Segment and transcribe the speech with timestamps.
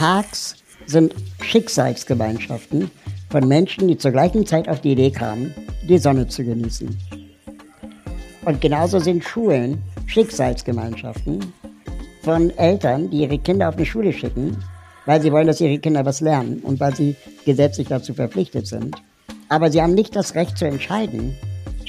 [0.00, 0.56] Parks
[0.86, 2.90] sind Schicksalsgemeinschaften
[3.28, 5.54] von Menschen, die zur gleichen Zeit auf die Idee kamen,
[5.86, 6.96] die Sonne zu genießen.
[8.46, 11.52] Und genauso sind Schulen Schicksalsgemeinschaften
[12.22, 14.56] von Eltern, die ihre Kinder auf eine Schule schicken,
[15.04, 17.14] weil sie wollen, dass ihre Kinder was lernen und weil sie
[17.44, 18.96] gesetzlich dazu verpflichtet sind.
[19.50, 21.36] Aber sie haben nicht das Recht zu entscheiden,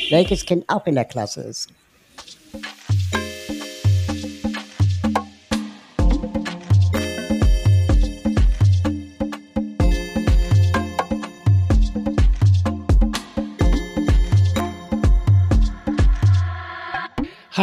[0.09, 1.69] welches Kind auch in der Klasse ist.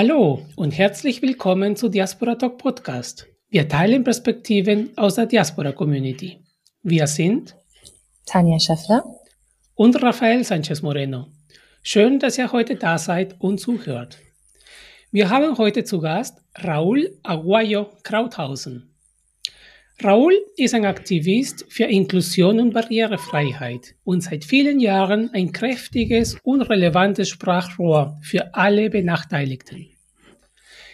[0.01, 3.27] Hallo und herzlich willkommen zu Diaspora Talk Podcast.
[3.49, 6.39] Wir teilen Perspektiven aus der Diaspora Community.
[6.85, 7.57] Wir sind
[8.25, 9.03] Tanja Schäffler
[9.75, 11.27] und Rafael Sanchez Moreno.
[11.83, 14.21] Schön, dass ihr heute da seid und zuhört.
[15.11, 18.95] Wir haben heute zu Gast Raúl Aguayo Krauthausen.
[20.01, 26.63] Raúl ist ein Aktivist für Inklusion und Barrierefreiheit und seit vielen Jahren ein kräftiges und
[26.63, 29.89] relevantes Sprachrohr für alle Benachteiligten.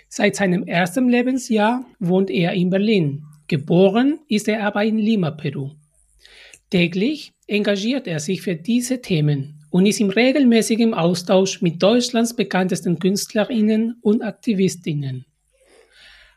[0.08, 3.25] Seit seinem ersten Lebensjahr wohnt er in Berlin.
[3.47, 5.72] Geboren ist er aber in Lima, Peru.
[6.70, 12.98] Täglich engagiert er sich für diese Themen und ist im regelmäßigen Austausch mit Deutschlands bekanntesten
[12.98, 15.27] Künstlerinnen und Aktivistinnen.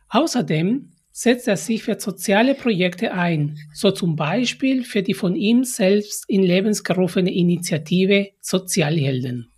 [0.10, 5.64] Außerdem setzt er sich für soziale Projekte ein, so zum Beispiel für die von ihm
[5.64, 9.50] selbst in Lebens gerufene Initiative Sozialhelden.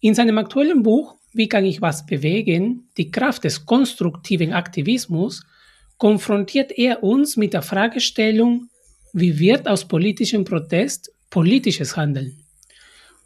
[0.00, 2.90] In seinem aktuellen Buch Wie kann ich was bewegen?
[2.98, 5.42] Die Kraft des konstruktiven Aktivismus
[5.96, 8.68] konfrontiert er uns mit der Fragestellung,
[9.14, 12.36] wie wird aus politischem Protest politisches Handeln?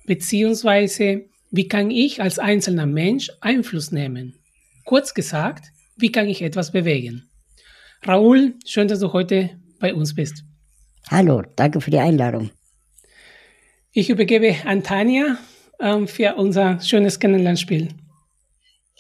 [0.05, 4.37] Beziehungsweise, wie kann ich als einzelner Mensch Einfluss nehmen?
[4.85, 7.29] Kurz gesagt, wie kann ich etwas bewegen?
[8.05, 10.45] Raoul, schön, dass du heute bei uns bist.
[11.11, 12.51] Hallo, danke für die Einladung.
[13.93, 15.39] Ich übergebe an Tanja
[15.81, 17.89] ähm, für unser schönes Kennenlernspiel.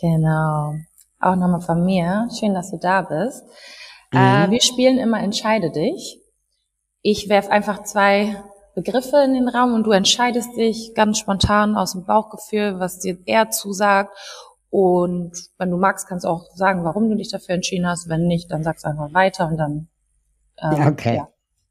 [0.00, 0.75] Genau.
[1.20, 2.28] Auch nochmal von mir.
[2.38, 3.44] Schön, dass du da bist.
[4.12, 4.19] Mhm.
[4.19, 6.19] Äh, wir spielen immer Entscheide dich.
[7.03, 8.43] Ich werfe einfach zwei
[8.75, 13.19] Begriffe in den Raum und du entscheidest dich ganz spontan aus dem Bauchgefühl, was dir
[13.26, 14.16] eher zusagt
[14.76, 18.10] und wenn du magst, kannst du auch sagen, warum du dich dafür entschieden hast.
[18.10, 19.88] Wenn nicht, dann sagst du einfach weiter und dann.
[20.60, 21.16] Ähm, okay.
[21.16, 21.28] Ja,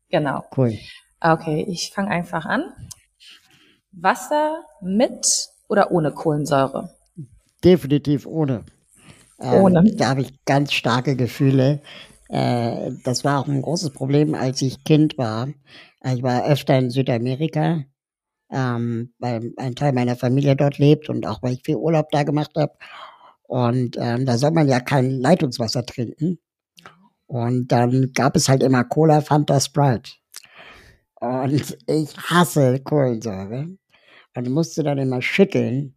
[0.09, 0.43] genau.
[0.57, 0.75] Cool.
[1.21, 2.63] Okay, ich fange einfach an.
[3.91, 6.95] Wasser mit oder ohne Kohlensäure?
[7.63, 8.63] Definitiv ohne.
[9.39, 9.83] Ähm, ohne.
[9.97, 11.81] Da habe ich ganz starke Gefühle.
[12.29, 15.49] Äh, das war auch ein großes Problem, als ich Kind war.
[16.03, 17.83] Ich war öfter in Südamerika
[18.51, 22.23] ähm, weil ein Teil meiner Familie dort lebt und auch weil ich viel Urlaub da
[22.23, 22.73] gemacht habe.
[23.43, 26.39] Und ähm, da soll man ja kein Leitungswasser trinken.
[27.27, 30.11] Und dann gab es halt immer Cola, Fanta, Sprite.
[31.19, 33.67] Und ich hasse Kohlensäure.
[34.35, 35.95] Und musste dann immer schütteln,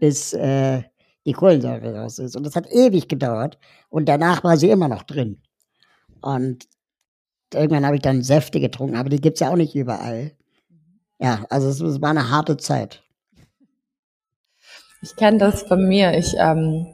[0.00, 0.82] bis äh,
[1.26, 2.34] die Kohlensäure raus ist.
[2.34, 3.58] Und das hat ewig gedauert.
[3.90, 5.42] Und danach war sie immer noch drin.
[6.22, 6.66] Und
[7.52, 10.32] irgendwann habe ich dann Säfte getrunken, aber die gibt es ja auch nicht überall.
[11.18, 13.02] Ja, also es, es war eine harte Zeit.
[15.02, 16.16] Ich kenne das von mir.
[16.16, 16.86] Ich, ähm,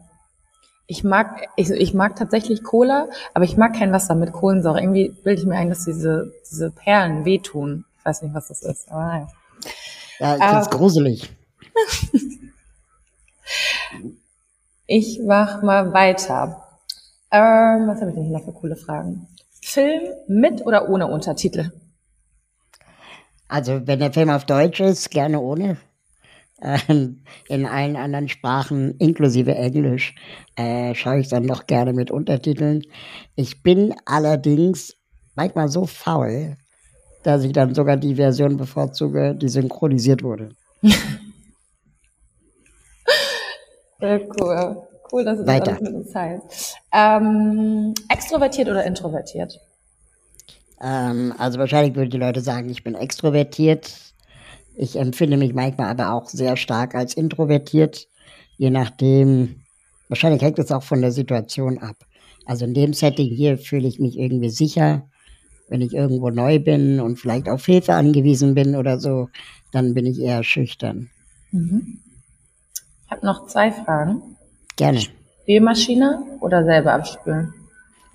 [0.87, 4.81] ich mag, ich, ich mag tatsächlich Cola, aber ich mag kein Wasser mit Kohlensäure.
[4.81, 7.85] Irgendwie bilde ich mir ein, dass diese, diese Perlen wehtun.
[7.99, 9.29] Ich weiß nicht, was das ist, aber naja.
[10.19, 11.33] Ja, ist ähm, gruselig.
[14.87, 16.63] ich mach mal weiter.
[17.31, 19.27] Ähm, was habe ich denn hier noch für coole Fragen?
[19.63, 21.73] Film mit oder ohne Untertitel?
[23.55, 25.77] Also wenn der Film auf Deutsch ist, gerne ohne.
[26.61, 30.17] Ähm, in allen anderen Sprachen, inklusive Englisch,
[30.57, 32.83] äh, schaue ich dann doch gerne mit Untertiteln.
[33.37, 34.97] Ich bin allerdings
[35.37, 36.57] manchmal so faul,
[37.23, 40.49] dass ich dann sogar die Version bevorzuge, die synchronisiert wurde.
[44.01, 44.83] Sehr cool.
[45.13, 46.77] Cool, dass du das mit uns teilst.
[46.93, 49.61] Ähm, extrovertiert oder introvertiert?
[50.85, 53.91] Ähm, also wahrscheinlich würden die Leute sagen, ich bin extrovertiert.
[54.77, 58.07] Ich empfinde mich manchmal aber auch sehr stark als introvertiert,
[58.59, 59.63] je nachdem.
[60.09, 61.97] Wahrscheinlich hängt es auch von der Situation ab.
[62.45, 65.09] Also in dem Setting hier fühle ich mich irgendwie sicher.
[65.71, 69.31] Wenn ich irgendwo neu bin und vielleicht auf Hilfe angewiesen bin oder so,
[69.73, 71.09] dann bin ich eher schüchtern.
[71.53, 72.01] Mhm.
[73.07, 74.21] Ich habe noch zwei Fragen.
[74.77, 75.01] Gerne.
[75.01, 77.55] Spülmaschine oder selber abspülen?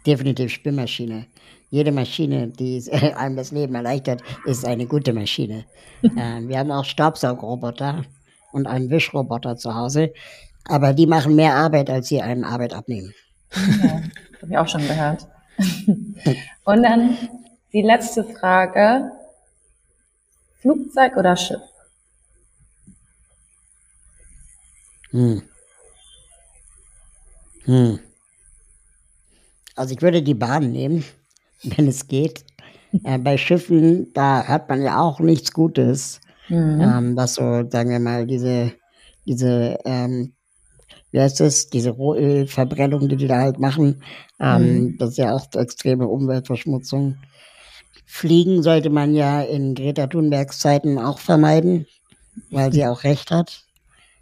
[0.05, 1.25] Definitiv Spülmaschine
[1.69, 5.65] jede Maschine, die einem das Leben erleichtert, ist eine gute Maschine.
[6.03, 8.03] äh, wir haben auch Staubsaugroboter
[8.51, 10.13] und einen Wischroboter zu Hause,
[10.65, 13.13] aber die machen mehr Arbeit, als sie einen Arbeit abnehmen.
[13.51, 14.01] Ja,
[14.41, 15.27] habe ich auch schon gehört.
[16.65, 17.17] Und dann
[17.73, 19.11] die letzte Frage.
[20.61, 21.61] Flugzeug oder Schiff?
[25.11, 25.41] Hm.
[27.63, 27.99] Hm.
[29.75, 31.03] Also ich würde die Bahn nehmen,
[31.63, 32.45] wenn es geht.
[33.03, 36.21] Äh, bei Schiffen, da hat man ja auch nichts Gutes.
[36.47, 36.81] Mhm.
[36.81, 38.73] Ähm, was so, sagen wir mal, diese,
[39.25, 40.33] diese, ähm,
[41.11, 44.03] wie heißt das, diese Rohölverbrennung, die die da halt machen,
[44.39, 44.97] ähm, mhm.
[44.97, 47.17] das ist ja auch extreme Umweltverschmutzung.
[48.05, 51.85] Fliegen sollte man ja in Greta Thunbergs Zeiten auch vermeiden,
[52.49, 53.63] weil sie auch recht hat.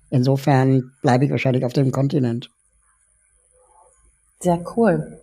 [0.10, 2.50] Insofern bleibe ich wahrscheinlich auf dem Kontinent.
[4.42, 5.22] Sehr cool.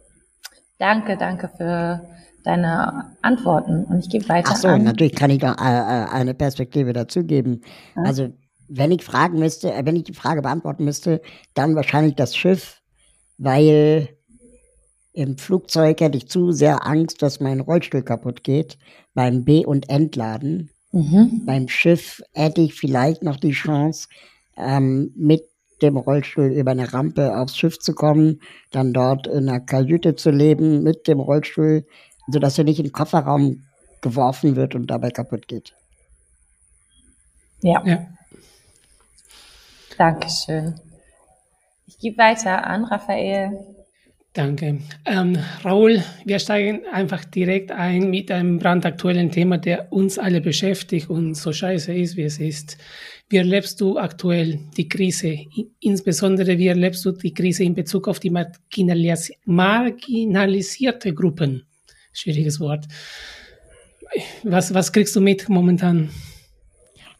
[0.78, 2.00] Danke, danke für
[2.44, 4.84] deine Antworten und ich gebe weiter Ach so, an.
[4.84, 7.62] natürlich kann ich noch äh, äh, eine Perspektive dazugeben.
[7.96, 8.02] Ja.
[8.02, 8.28] Also
[8.68, 11.22] wenn ich fragen müsste, äh, wenn ich die Frage beantworten müsste,
[11.54, 12.82] dann wahrscheinlich das Schiff,
[13.38, 14.08] weil
[15.12, 18.78] im Flugzeug hätte ich zu sehr Angst, dass mein Rollstuhl kaputt geht
[19.14, 20.70] beim B- und Entladen.
[20.92, 21.42] Mhm.
[21.46, 24.08] Beim Schiff hätte ich vielleicht noch die Chance,
[24.56, 25.44] ähm, mit
[25.84, 28.40] dem Rollstuhl über eine Rampe aufs Schiff zu kommen,
[28.70, 31.86] dann dort in einer Kajüte zu leben mit dem Rollstuhl,
[32.26, 33.64] sodass er nicht in den Kofferraum
[34.00, 35.74] geworfen wird und dabei kaputt geht.
[37.62, 37.82] Ja.
[37.86, 38.06] ja.
[39.96, 40.80] Dankeschön.
[41.86, 43.73] Ich gebe weiter an Raphael.
[44.34, 44.80] Danke.
[45.04, 51.08] Ähm, Raul, wir steigen einfach direkt ein mit einem brandaktuellen Thema, der uns alle beschäftigt
[51.08, 52.76] und so scheiße ist, wie es ist.
[53.28, 55.38] Wie erlebst du aktuell die Krise?
[55.78, 61.64] Insbesondere, wie erlebst du die Krise in Bezug auf die marginalis marginalisierte Gruppen?
[62.12, 62.86] Schwieriges Wort.
[64.42, 66.10] Was, was kriegst du mit momentan?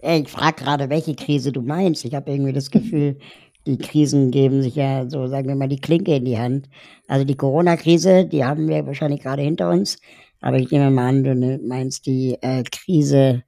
[0.02, 2.04] Ich frage gerade, welche Krise du meinst.
[2.04, 3.18] Ich habe irgendwie das Gefühl,
[3.66, 6.68] die Krisen geben sich ja so, sagen wir mal, die Klinke in die Hand.
[7.08, 9.98] Also die Corona-Krise, die haben wir wahrscheinlich gerade hinter uns.
[10.40, 13.42] Aber ich nehme mal an, du ne, meinst die äh, Krise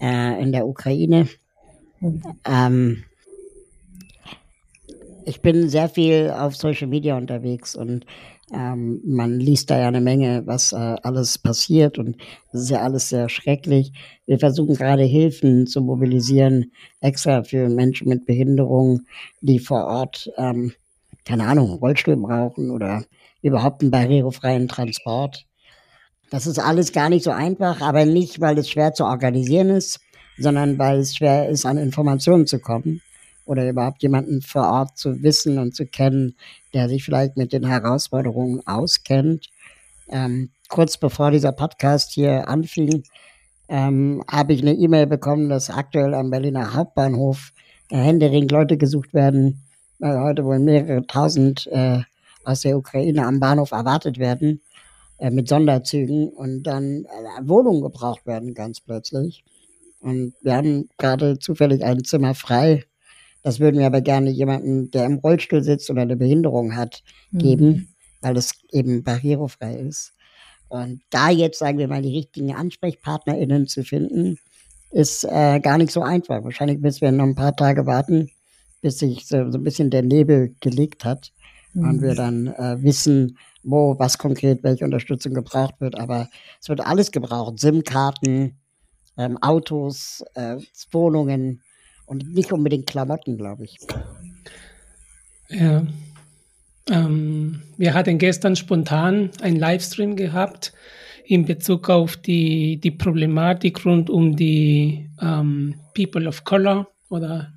[0.00, 1.28] äh, in der Ukraine.
[2.44, 3.04] Ähm,
[5.24, 8.04] ich bin sehr viel auf Social Media unterwegs und
[8.52, 12.16] ähm, man liest da ja eine Menge, was äh, alles passiert und
[12.52, 13.92] das ist ja alles sehr schrecklich.
[14.26, 19.02] Wir versuchen gerade Hilfen zu mobilisieren, extra für Menschen mit Behinderung,
[19.40, 20.72] die vor Ort, ähm,
[21.24, 23.04] keine Ahnung, Rollstuhl brauchen oder
[23.42, 25.46] überhaupt einen barrierefreien Transport.
[26.30, 30.00] Das ist alles gar nicht so einfach, aber nicht, weil es schwer zu organisieren ist,
[30.38, 33.02] sondern weil es schwer ist, an Informationen zu kommen
[33.52, 36.34] oder überhaupt jemanden vor Ort zu wissen und zu kennen,
[36.72, 39.50] der sich vielleicht mit den Herausforderungen auskennt.
[40.08, 43.04] Ähm, kurz bevor dieser Podcast hier anfing,
[43.68, 47.52] ähm, habe ich eine E-Mail bekommen, dass aktuell am Berliner Hauptbahnhof
[47.90, 49.62] äh, händeringend Leute gesucht werden,
[49.98, 52.00] weil heute wohl mehrere tausend äh,
[52.44, 54.62] aus der Ukraine am Bahnhof erwartet werden
[55.18, 59.44] äh, mit Sonderzügen und dann äh, Wohnungen gebraucht werden ganz plötzlich.
[60.00, 62.84] Und wir haben gerade zufällig ein Zimmer frei
[63.42, 67.02] das würden wir aber gerne jemanden, der im Rollstuhl sitzt oder eine Behinderung hat,
[67.32, 67.88] geben, mhm.
[68.20, 70.12] weil es eben barrierefrei ist.
[70.68, 74.38] Und da jetzt, sagen wir mal, die richtigen AnsprechpartnerInnen zu finden,
[74.90, 76.44] ist äh, gar nicht so einfach.
[76.44, 78.30] Wahrscheinlich müssen wir noch ein paar Tage warten,
[78.80, 81.32] bis sich so, so ein bisschen der Nebel gelegt hat
[81.74, 81.88] mhm.
[81.88, 85.98] und wir dann äh, wissen, wo was konkret welche Unterstützung gebraucht wird.
[85.98, 86.28] Aber
[86.60, 87.58] es wird alles gebraucht.
[87.58, 88.58] SIM-Karten,
[89.16, 90.56] ähm, Autos, äh,
[90.90, 91.62] Wohnungen,
[92.12, 93.78] und nicht unbedingt Klamotten, glaube ich.
[95.48, 95.86] Ja.
[96.90, 100.72] Ähm, wir hatten gestern spontan einen Livestream gehabt
[101.24, 107.52] in Bezug auf die, die Problematik rund um die ähm, People of Color oder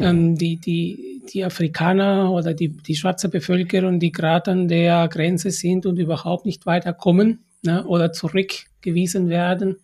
[0.00, 5.50] ähm, die, die, die Afrikaner oder die, die schwarze Bevölkerung, die gerade an der Grenze
[5.50, 9.76] sind und überhaupt nicht weiterkommen ne, oder zurückgewiesen werden.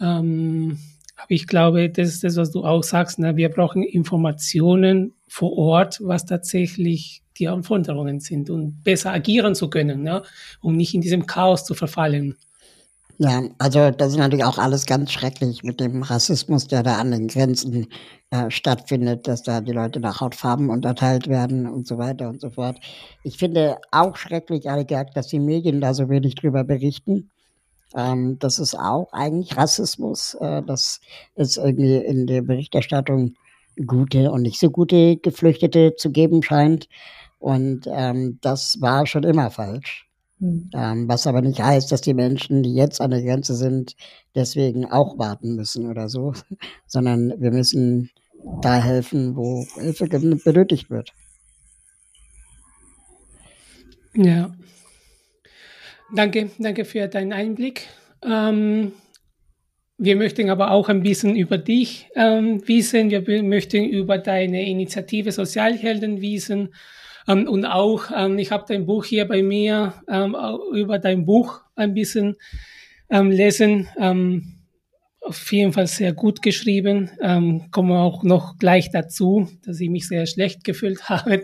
[0.00, 0.78] Ähm,
[1.16, 3.18] aber ich glaube, das ist das, was du auch sagst.
[3.18, 3.36] Ne?
[3.36, 10.02] Wir brauchen Informationen vor Ort, was tatsächlich die Anforderungen sind und besser agieren zu können,
[10.02, 10.22] ne?
[10.60, 12.36] um nicht in diesem Chaos zu verfallen.
[13.18, 17.12] Ja, also das ist natürlich auch alles ganz schrecklich mit dem Rassismus, der da an
[17.12, 17.86] den Grenzen
[18.30, 22.50] äh, stattfindet, dass da die Leute nach Hautfarben unterteilt werden und so weiter und so
[22.50, 22.76] fort.
[23.22, 27.30] Ich finde auch schrecklich, ehrlich dass die Medien da so wenig drüber berichten.
[27.94, 30.34] Ähm, das ist auch eigentlich Rassismus.
[30.40, 31.00] Äh, das
[31.34, 33.34] ist irgendwie in der Berichterstattung
[33.86, 36.88] gute und nicht so gute Geflüchtete zu geben scheint.
[37.38, 40.06] Und ähm, das war schon immer falsch.
[40.38, 40.70] Mhm.
[40.74, 43.96] Ähm, was aber nicht heißt, dass die Menschen, die jetzt an der Grenze sind,
[44.34, 46.34] deswegen auch warten müssen oder so,
[46.86, 48.10] sondern wir müssen
[48.62, 51.12] da helfen, wo Hilfe benötigt wird.
[54.14, 54.50] Ja.
[56.14, 57.88] Danke, danke für deinen Einblick.
[58.22, 58.92] Ähm,
[59.98, 63.10] wir möchten aber auch ein bisschen über dich ähm, wissen.
[63.10, 66.74] Wir möchten über deine Initiative Sozialhelden wissen.
[67.26, 70.36] Ähm, und auch, ähm, ich habe dein Buch hier bei mir, ähm,
[70.72, 72.36] über dein Buch ein bisschen
[73.10, 73.88] ähm, lesen.
[75.20, 77.10] Auf jeden Fall sehr gut geschrieben.
[77.20, 81.42] Ähm, kommen wir auch noch gleich dazu, dass ich mich sehr schlecht gefühlt habe,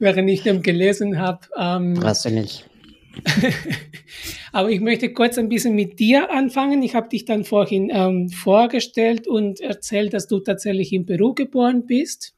[0.00, 1.46] während ich dem gelesen habe.
[1.94, 2.71] Brauchst du nicht.
[4.52, 6.82] Aber ich möchte kurz ein bisschen mit dir anfangen.
[6.82, 11.86] Ich habe dich dann vorhin ähm, vorgestellt und erzählt, dass du tatsächlich in Peru geboren
[11.86, 12.34] bist.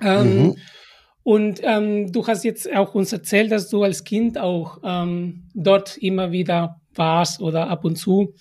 [0.00, 0.56] Ähm, mhm.
[1.22, 5.96] Und ähm, du hast jetzt auch uns erzählt, dass du als Kind auch ähm, dort
[5.96, 8.34] immer wieder warst oder ab und zu.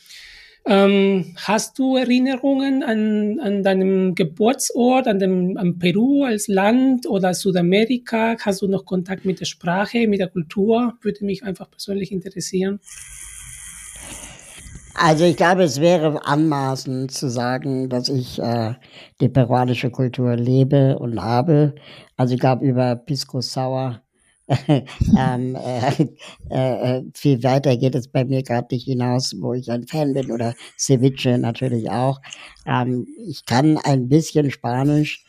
[0.65, 7.33] Ähm, hast du Erinnerungen an, an deinem Geburtsort, an, dem, an Peru als Land oder
[7.33, 8.37] Südamerika?
[8.39, 10.93] Hast du noch Kontakt mit der Sprache, mit der Kultur?
[11.01, 12.79] Würde mich einfach persönlich interessieren.
[14.95, 18.75] Also ich glaube, es wäre anmaßend zu sagen, dass ich äh,
[19.19, 21.73] die peruanische Kultur lebe und habe.
[22.15, 24.02] Also ich glaube, über Pisco Sour
[25.17, 26.07] ähm, äh,
[26.49, 30.31] äh, viel weiter geht es bei mir gerade nicht hinaus, wo ich ein Fan bin
[30.31, 32.19] oder Ceviche natürlich auch.
[32.65, 35.23] Ähm, ich kann ein bisschen Spanisch,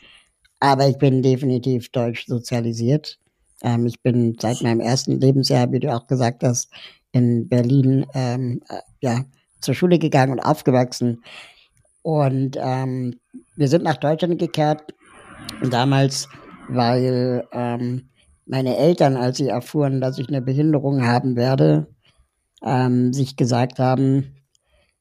[0.58, 3.18] aber ich bin definitiv deutsch sozialisiert.
[3.62, 6.70] Ähm, ich bin seit meinem ersten Lebensjahr, wie du auch gesagt hast,
[7.12, 9.24] in Berlin ähm, äh, ja,
[9.60, 11.22] zur Schule gegangen und aufgewachsen.
[12.02, 13.20] Und ähm,
[13.56, 14.92] wir sind nach Deutschland gekehrt,
[15.62, 16.28] damals,
[16.68, 18.10] weil ähm,
[18.46, 21.86] meine Eltern, als sie erfuhren, dass ich eine Behinderung haben werde,
[22.62, 24.34] ähm, sich gesagt haben,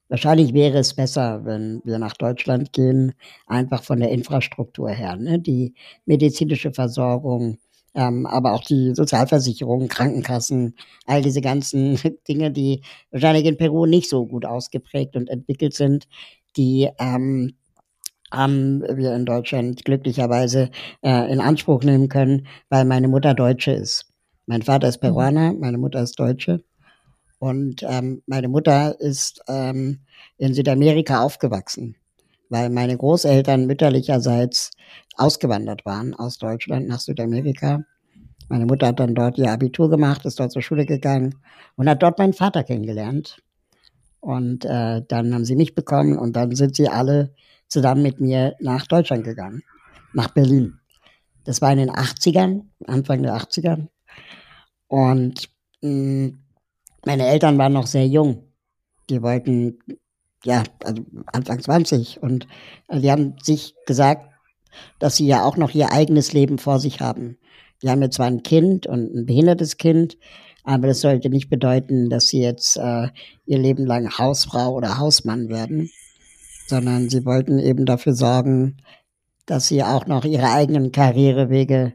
[0.10, 3.14] wahrscheinlich wäre es besser, wenn wir nach Deutschland gehen,
[3.48, 5.16] einfach von der Infrastruktur her.
[5.16, 5.40] Ne?
[5.40, 5.74] Die
[6.06, 7.58] medizinische Versorgung,
[7.96, 12.82] ähm, aber auch die Sozialversicherung, Krankenkassen, all diese ganzen Dinge, die
[13.12, 16.08] wahrscheinlich in Peru nicht so gut ausgeprägt und entwickelt sind,
[16.58, 17.54] die ähm,
[18.34, 20.72] haben wir in Deutschland glücklicherweise
[21.04, 24.08] äh, in Anspruch nehmen können, weil meine Mutter Deutsche ist.
[24.48, 25.08] Mein Vater ist mhm.
[25.08, 26.64] Peruaner, meine Mutter ist Deutsche.
[27.40, 30.00] Und ähm, meine Mutter ist ähm,
[30.38, 31.96] in Südamerika aufgewachsen,
[32.50, 34.72] weil meine Großeltern mütterlicherseits
[35.18, 37.84] ausgewandert waren aus Deutschland nach Südamerika.
[38.50, 41.36] Meine Mutter hat dann dort ihr Abitur gemacht, ist dort zur Schule gegangen
[41.76, 43.42] und hat dort meinen Vater kennengelernt.
[44.22, 47.34] Und äh, dann haben sie mich bekommen und dann sind sie alle
[47.74, 49.64] zusammen mit mir nach Deutschland gegangen,
[50.14, 50.80] nach Berlin.
[51.44, 53.88] Das war in den 80ern, Anfang der 80er.
[54.88, 55.50] Und
[55.82, 56.40] mh, mm,
[57.06, 58.54] meine Eltern waren noch sehr jung.
[59.10, 59.80] Die wollten,
[60.46, 62.24] ja, also Anfang 20.
[62.24, 62.48] Und
[62.90, 64.30] die haben sich gesagt,
[65.00, 67.38] dass sie ja auch noch ihr eigenes Leben vor sich haben.
[67.82, 70.18] Die haben jetzt zwar ein Kind und ein behindertes Kind,
[70.64, 73.10] aber das sollte nicht bedeuten, dass sie jetzt äh,
[73.46, 75.90] ihr Leben lang Hausfrau oder Hausmann werden
[76.68, 78.78] sondern sie wollten eben dafür sorgen,
[79.46, 81.94] dass sie auch noch ihre eigenen Karrierewege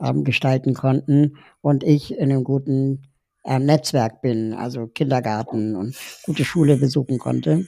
[0.00, 3.02] ähm, gestalten konnten und ich in einem guten
[3.44, 7.66] ähm, Netzwerk bin, also Kindergarten und gute Schule besuchen konnte.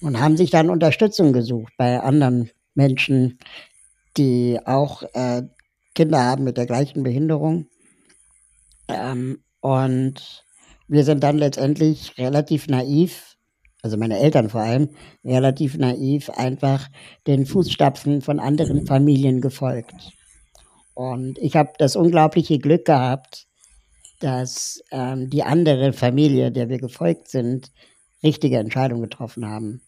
[0.00, 3.38] Und haben sich dann Unterstützung gesucht bei anderen Menschen,
[4.16, 5.42] die auch äh,
[5.94, 7.66] Kinder haben mit der gleichen Behinderung.
[8.86, 10.44] Ähm, und
[10.86, 13.27] wir sind dann letztendlich relativ naiv
[13.82, 14.90] also meine Eltern vor allem,
[15.24, 16.88] relativ naiv einfach
[17.26, 19.94] den Fußstapfen von anderen Familien gefolgt.
[20.94, 23.46] Und ich habe das unglaubliche Glück gehabt,
[24.20, 27.70] dass ähm, die andere Familie, der wir gefolgt sind,
[28.22, 29.80] richtige Entscheidungen getroffen haben.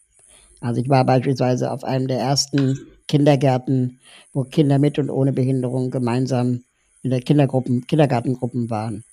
[0.60, 2.78] Also ich war beispielsweise auf einem der ersten
[3.08, 3.98] Kindergärten,
[4.32, 6.62] wo Kinder mit und ohne Behinderung gemeinsam
[7.02, 9.04] in der Kindergruppen, Kindergartengruppen waren.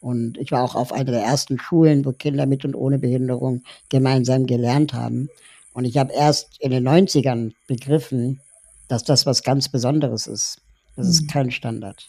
[0.00, 3.62] Und ich war auch auf einer der ersten Schulen, wo Kinder mit und ohne Behinderung
[3.90, 5.28] gemeinsam gelernt haben.
[5.72, 8.40] Und ich habe erst in den 90ern begriffen,
[8.88, 10.60] dass das was ganz Besonderes ist.
[10.96, 11.26] Das ist mhm.
[11.28, 12.08] kein Standard.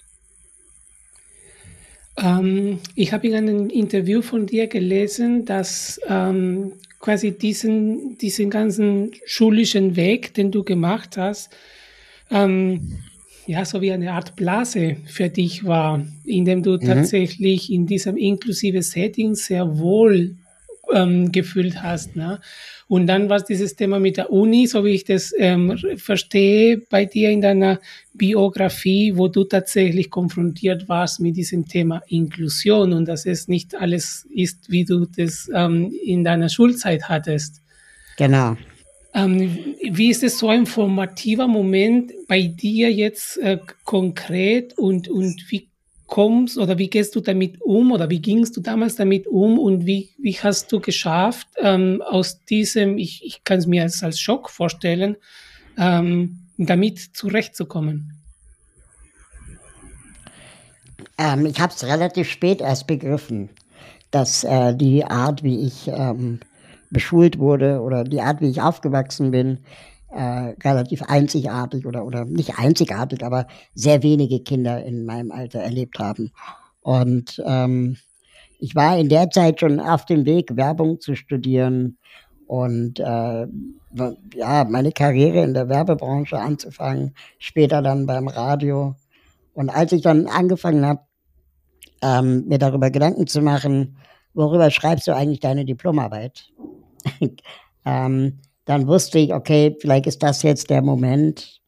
[2.18, 9.12] Ähm, ich habe in einem Interview von dir gelesen, dass ähm, quasi diesen, diesen ganzen
[9.26, 11.52] schulischen Weg, den du gemacht hast,
[12.30, 13.00] ähm,
[13.48, 16.82] ja, so wie eine Art Blase für dich war, in dem du mhm.
[16.82, 20.36] tatsächlich in diesem inklusive Setting sehr wohl
[20.94, 22.16] ähm, gefühlt hast.
[22.16, 22.40] Ne?
[22.88, 27.06] Und dann war dieses Thema mit der Uni, so wie ich das ähm, verstehe, bei
[27.06, 27.80] dir in deiner
[28.14, 34.28] Biografie, wo du tatsächlich konfrontiert warst mit diesem Thema Inklusion und dass es nicht alles
[34.34, 37.62] ist, wie du das ähm, in deiner Schulzeit hattest.
[38.18, 38.58] Genau.
[39.14, 45.52] Ähm, wie ist es so ein formativer Moment bei dir jetzt äh, konkret und, und
[45.52, 45.68] wie
[46.12, 49.86] kommst oder wie gehst du damit um oder wie gingst du damals damit um und
[49.86, 54.20] wie, wie hast du geschafft, ähm, aus diesem, ich, ich kann es mir als, als
[54.20, 55.16] Schock vorstellen,
[55.78, 58.18] ähm, damit zurechtzukommen?
[61.18, 63.50] Ähm, ich habe es relativ spät erst begriffen,
[64.12, 66.42] dass äh, die Art, wie ich ähm,
[66.92, 69.60] beschult wurde oder die Art, wie ich aufgewachsen bin,
[70.12, 76.00] äh, relativ einzigartig oder, oder nicht einzigartig, aber sehr wenige Kinder in meinem Alter erlebt
[76.00, 76.32] haben.
[76.82, 77.98] Und ähm,
[78.60, 81.98] ich war in der Zeit schon auf dem Weg, Werbung zu studieren
[82.46, 83.48] und äh,
[84.36, 88.96] ja, meine Karriere in der Werbebranche anzufangen, später dann beim Radio.
[89.54, 91.02] Und als ich dann angefangen habe,
[92.02, 93.98] ähm, mir darüber Gedanken zu machen,
[94.34, 96.52] worüber schreibst du eigentlich deine Diplomarbeit?
[97.86, 101.62] ähm, dann wusste ich, okay, vielleicht ist das jetzt der Moment,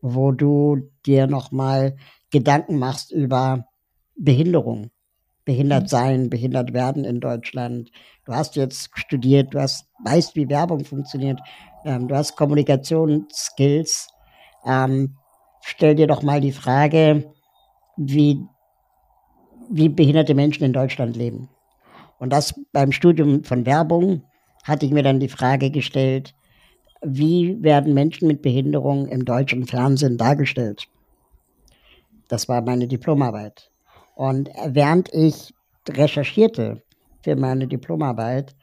[0.00, 1.96] wo du dir nochmal
[2.30, 3.66] Gedanken machst über
[4.16, 4.90] Behinderung,
[5.44, 5.88] behindert mhm.
[5.88, 7.90] sein, behindert werden in Deutschland.
[8.24, 11.40] Du hast jetzt studiert, du hast, weißt, wie Werbung funktioniert,
[11.84, 14.08] ähm, du hast Kommunikationsskills.
[14.64, 15.16] Ähm,
[15.62, 17.32] stell dir doch mal die Frage,
[17.96, 18.40] wie,
[19.70, 21.48] wie behinderte Menschen in Deutschland leben.
[22.18, 24.22] Und das beim Studium von Werbung
[24.66, 26.34] hatte ich mir dann die Frage gestellt,
[27.02, 30.88] wie werden Menschen mit Behinderung im deutschen Fernsehen dargestellt?
[32.28, 33.70] Das war meine Diplomarbeit.
[34.16, 35.54] Und während ich
[35.88, 36.82] recherchierte
[37.22, 38.56] für meine Diplomarbeit,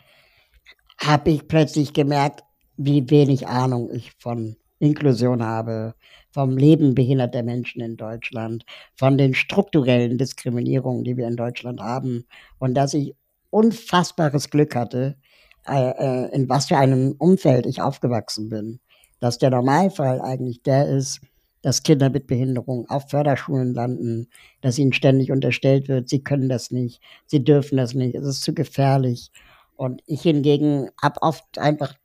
[0.98, 2.44] habe ich plötzlich gemerkt,
[2.76, 5.96] wie wenig Ahnung ich von Inklusion habe,
[6.32, 12.26] vom Leben behinderter Menschen in Deutschland, von den strukturellen Diskriminierungen, die wir in Deutschland haben
[12.60, 13.16] und dass ich
[13.52, 15.16] unfassbares Glück hatte,
[15.68, 18.80] äh, äh, in was für einem Umfeld ich aufgewachsen bin.
[19.20, 21.22] Dass der Normalfall eigentlich der ist,
[21.62, 24.28] dass Kinder mit Behinderung auf Förderschulen landen,
[24.62, 28.44] dass ihnen ständig unterstellt wird, sie können das nicht, sie dürfen das nicht, es ist
[28.44, 29.32] zu gefährlich.
[29.76, 31.96] Und ich hingegen habe oft einfach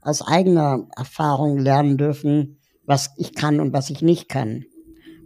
[0.00, 4.64] aus eigener Erfahrung lernen dürfen, was ich kann und was ich nicht kann.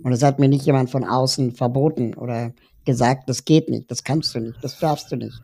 [0.03, 2.53] Und es hat mir nicht jemand von außen verboten oder
[2.85, 5.41] gesagt, das geht nicht, das kannst du nicht, das darfst du nicht.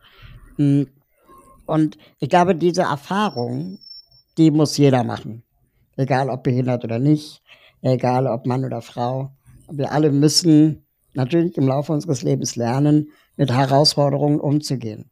[1.67, 3.77] Und ich glaube, diese Erfahrung,
[4.37, 5.43] die muss jeder machen.
[5.97, 7.41] Egal ob behindert oder nicht,
[7.81, 9.31] egal ob Mann oder Frau.
[9.69, 15.11] Wir alle müssen natürlich im Laufe unseres Lebens lernen, mit Herausforderungen umzugehen.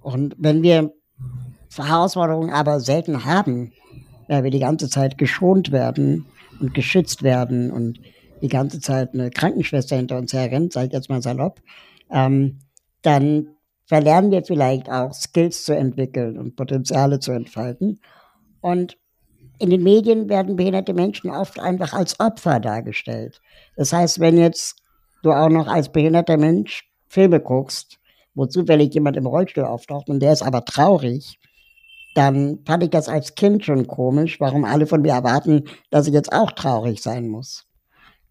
[0.00, 0.92] Und wenn wir
[1.74, 3.72] Herausforderungen aber selten haben,
[4.28, 6.26] weil wir die ganze Zeit geschont werden
[6.60, 8.00] und geschützt werden und
[8.42, 11.60] die ganze Zeit eine Krankenschwester hinter uns herrennt, sage ich jetzt mal salopp,
[12.10, 12.60] ähm,
[13.02, 13.48] dann
[13.86, 18.00] verlernen wir vielleicht auch Skills zu entwickeln und Potenziale zu entfalten.
[18.60, 18.96] Und
[19.58, 23.40] in den Medien werden behinderte Menschen oft einfach als Opfer dargestellt.
[23.76, 24.76] Das heißt, wenn jetzt
[25.22, 27.98] du auch noch als behinderter Mensch Filme guckst,
[28.34, 31.38] wo zufällig jemand im Rollstuhl auftaucht und der ist aber traurig,
[32.14, 36.14] dann fand ich das als Kind schon komisch, warum alle von mir erwarten, dass ich
[36.14, 37.66] jetzt auch traurig sein muss.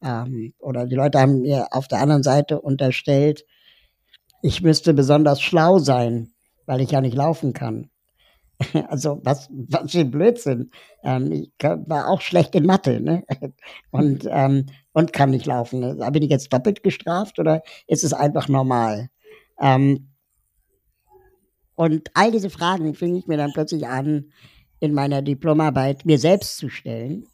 [0.03, 3.45] Ähm, oder die Leute haben mir auf der anderen Seite unterstellt,
[4.43, 6.34] ich müsste besonders schlau sein,
[6.65, 7.89] weil ich ja nicht laufen kann.
[8.88, 10.69] Also was, was für ein Blödsinn.
[11.03, 13.23] Ähm, ich war auch schlecht in Mathe ne?
[13.91, 15.97] und, ähm, und kann nicht laufen.
[15.97, 19.10] Bin ich jetzt doppelt gestraft oder ist es einfach normal?
[19.60, 20.10] Ähm,
[21.75, 24.32] und all diese Fragen fing ich mir dann plötzlich an,
[24.79, 27.27] in meiner Diplomarbeit mir selbst zu stellen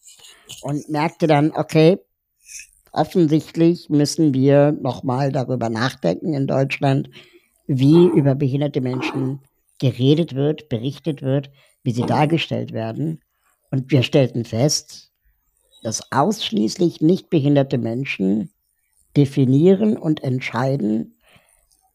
[0.61, 1.97] und merkte dann, okay,
[2.91, 7.09] offensichtlich müssen wir nochmal darüber nachdenken in Deutschland,
[7.67, 9.39] wie über behinderte Menschen
[9.79, 11.51] geredet wird, berichtet wird,
[11.83, 13.21] wie sie dargestellt werden.
[13.71, 15.11] Und wir stellten fest,
[15.83, 18.51] dass ausschließlich nicht behinderte Menschen
[19.15, 21.15] definieren und entscheiden,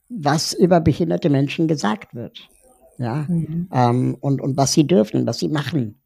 [0.09, 2.49] was über behinderte Menschen gesagt wird.
[2.99, 3.69] Ja, mhm.
[3.73, 6.01] ähm, und, und was sie dürfen, was sie machen.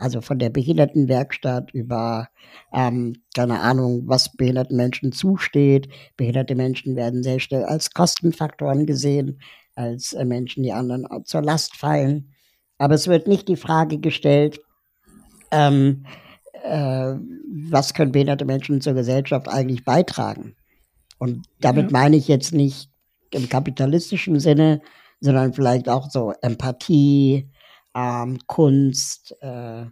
[0.00, 2.28] Also von der Behindertenwerkstatt über,
[2.72, 5.88] ähm, keine Ahnung, was behinderten Menschen zusteht.
[6.16, 9.42] Behinderte Menschen werden sehr schnell als Kostenfaktoren gesehen,
[9.74, 12.32] als äh, Menschen, die anderen zur Last fallen.
[12.78, 14.60] Aber es wird nicht die Frage gestellt,
[15.50, 16.06] ähm,
[16.64, 17.14] äh,
[17.70, 20.56] was können behinderte Menschen zur Gesellschaft eigentlich beitragen.
[21.18, 21.98] Und damit ja.
[21.98, 22.88] meine ich jetzt nicht
[23.32, 24.80] im kapitalistischen Sinne,
[25.20, 27.49] sondern vielleicht auch so Empathie,
[27.94, 29.84] ähm, Kunst, äh,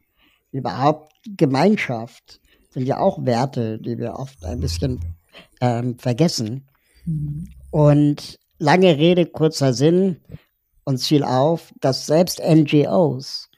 [0.53, 5.01] überhaupt Gemeinschaft sind ja auch Werte, die wir oft ein bisschen
[5.61, 6.69] ähm, vergessen.
[7.05, 7.49] Mhm.
[7.71, 10.21] Und lange Rede, kurzer Sinn,
[10.85, 13.51] uns fiel auf, dass selbst NGOs,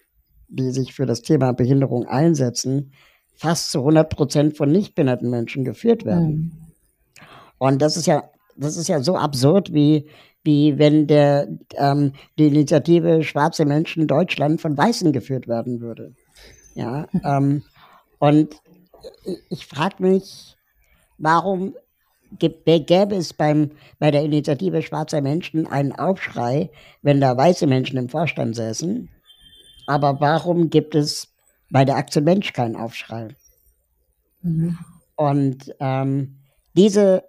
[0.48, 2.92] die sich für das Thema Behinderung einsetzen,
[3.35, 6.31] fast zu 100 Prozent von nichtbehinderten Menschen geführt werden.
[6.31, 6.53] Mhm.
[7.59, 10.07] Und das ist ja das ist ja so absurd, wie,
[10.42, 16.14] wie wenn der, ähm, die Initiative Schwarze Menschen Deutschland von Weißen geführt werden würde.
[16.74, 17.62] Ja, ähm,
[18.18, 18.57] und
[19.24, 20.57] ich, ich frage mich,
[21.18, 21.74] warum
[22.38, 26.70] gäbe es beim, bei der Initiative Schwarzer Menschen einen Aufschrei,
[27.03, 29.09] wenn da weiße Menschen im Vorstand säßen?
[29.87, 31.35] Aber warum gibt es
[31.70, 33.29] bei der Aktion Mensch keinen Aufschrei?
[34.42, 34.79] Mhm.
[35.16, 36.38] Und ähm,
[36.74, 37.24] diese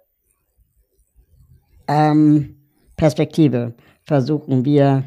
[1.88, 2.61] ähm,
[3.02, 5.02] Perspektive versuchen wir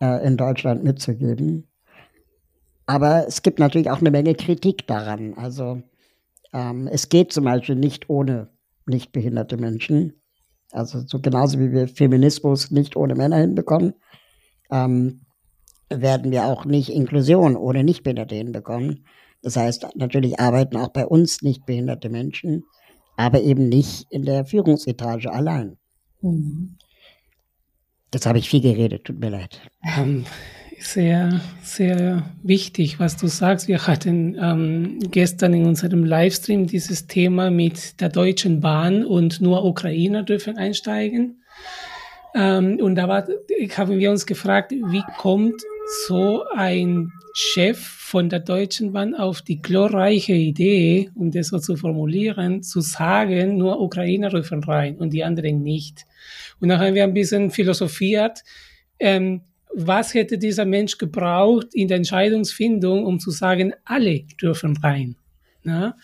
[0.00, 1.66] äh, in Deutschland mitzugeben.
[2.86, 5.34] Aber es gibt natürlich auch eine Menge Kritik daran.
[5.34, 5.82] Also
[6.52, 8.50] ähm, es geht zum Beispiel nicht ohne
[8.86, 10.12] nicht behinderte Menschen.
[10.70, 13.94] Also so genauso wie wir Feminismus nicht ohne Männer hinbekommen,
[14.70, 15.22] ähm,
[15.90, 19.06] werden wir auch nicht Inklusion ohne Nichtbehinderte hinbekommen.
[19.42, 22.62] Das heißt, natürlich arbeiten auch bei uns nichtbehinderte Menschen,
[23.16, 25.78] aber eben nicht in der Führungsetage allein.
[26.20, 26.76] Mhm.
[28.14, 29.60] Jetzt habe ich viel geredet, tut mir leid.
[29.98, 30.24] Ähm,
[30.78, 33.66] sehr, sehr wichtig, was du sagst.
[33.66, 39.64] Wir hatten ähm, gestern in unserem Livestream dieses Thema mit der Deutschen Bahn und nur
[39.64, 41.42] Ukrainer dürfen einsteigen.
[42.34, 43.26] Ähm, und da war,
[43.76, 45.60] haben wir uns gefragt, wie kommt
[46.06, 51.76] so ein Chef von der Deutschen Bahn auf die glorreiche Idee, um das so zu
[51.76, 56.06] formulieren, zu sagen, nur Ukrainer dürfen rein und die anderen nicht.
[56.60, 58.42] Und dann haben wir ein bisschen philosophiert,
[58.98, 59.42] ähm,
[59.74, 65.16] was hätte dieser Mensch gebraucht in der Entscheidungsfindung, um zu sagen, alle dürfen rein.
[65.64, 65.96] Ja?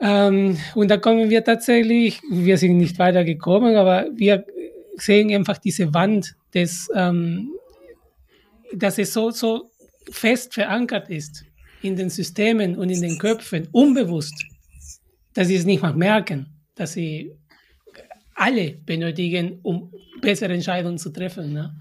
[0.00, 4.44] Ähm, und da kommen wir tatsächlich, wir sind nicht weitergekommen, aber wir
[4.96, 7.50] sehen einfach diese Wand des, ähm,
[8.72, 9.70] dass es so, so
[10.10, 11.44] fest verankert ist
[11.82, 14.34] in den Systemen und in den Köpfen, unbewusst,
[15.34, 17.32] dass sie es nicht mal merken, dass sie
[18.34, 21.52] alle benötigen, um bessere Entscheidungen zu treffen.
[21.52, 21.74] Ne?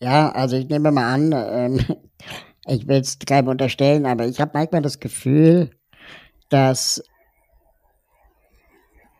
[0.00, 1.80] Ja, also ich nehme mal an, ähm,
[2.66, 5.70] ich will es keinem unterstellen, aber ich habe manchmal das Gefühl,
[6.48, 7.02] dass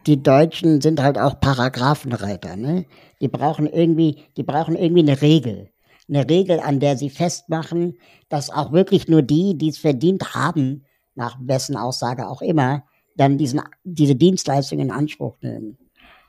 [0.06, 2.86] die Deutschen sind halt auch Paragraphenreiter, ne?
[3.20, 5.70] Die brauchen irgendwie, die brauchen irgendwie eine Regel.
[6.08, 7.98] Eine Regel, an der sie festmachen,
[8.28, 10.84] dass auch wirklich nur die, die es verdient haben,
[11.16, 12.84] nach wessen Aussage auch immer,
[13.16, 15.78] dann diesen, diese Dienstleistung in Anspruch nehmen.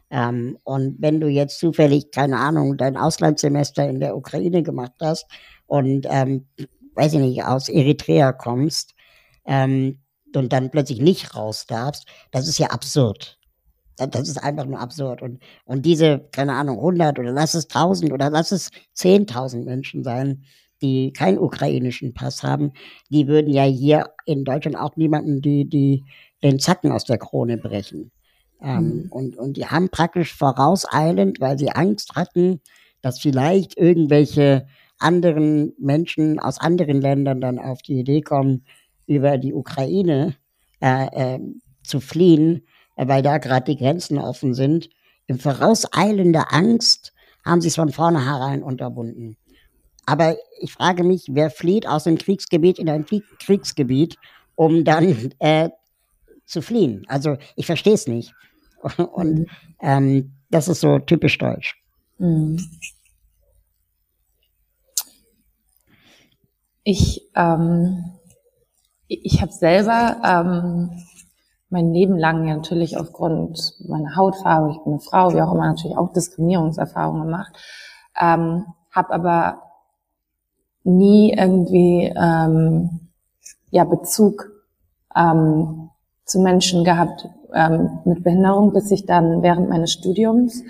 [0.10, 5.26] Ähm, und wenn du jetzt zufällig, keine Ahnung, dein Auslandssemester in der Ukraine gemacht hast
[5.66, 6.48] und, ähm,
[6.96, 8.96] weiß ich nicht, aus Eritrea kommst
[9.46, 10.00] ähm,
[10.36, 13.38] und dann plötzlich nicht raus darfst, das ist ja absurd.
[13.98, 15.22] Das ist einfach nur absurd.
[15.24, 20.04] Und, und diese, keine Ahnung, 100 oder lass es 1000 oder lass es 10.000 Menschen
[20.04, 20.44] sein,
[20.82, 22.74] die keinen ukrainischen Pass haben,
[23.10, 26.06] die würden ja hier in Deutschland auch niemanden die, die
[26.44, 28.12] den Zacken aus der Krone brechen.
[28.62, 29.06] Ähm, mhm.
[29.12, 32.62] und, und die haben praktisch vorauseilend, weil sie Angst hatten,
[33.02, 34.68] dass vielleicht irgendwelche
[35.00, 38.66] anderen Menschen aus anderen Ländern dann auf die Idee kommen,
[39.06, 40.36] über die Ukraine
[40.82, 41.40] äh, äh,
[41.84, 42.66] zu fliehen,
[42.96, 44.90] weil da gerade die Grenzen offen sind.
[45.28, 47.14] In vorauseilender Angst
[47.46, 49.38] haben sie es von vornherein unterbunden.
[50.06, 53.06] Aber ich frage mich, wer flieht aus dem Kriegsgebiet in ein
[53.40, 54.18] Kriegsgebiet,
[54.56, 55.70] um dann äh,
[56.46, 57.06] zu fliehen?
[57.08, 58.34] Also ich verstehe es nicht.
[58.82, 59.48] Und
[59.82, 61.82] ähm, das ist so typisch deutsch.
[62.18, 62.60] Mhm.
[66.84, 68.14] Ich, ähm,
[69.08, 71.04] ich habe selber ähm,
[71.70, 75.98] mein Leben lang natürlich aufgrund meiner Hautfarbe, ich bin eine Frau, wie auch immer, natürlich
[75.98, 77.58] auch Diskriminierungserfahrungen gemacht,
[78.18, 79.62] ähm, habe aber
[80.84, 83.10] nie irgendwie ähm,
[83.70, 84.50] ja Bezug
[85.14, 85.90] ähm,
[86.28, 90.62] zu Menschen gehabt, ähm, mit Behinderung, bis ich dann während meines Studiums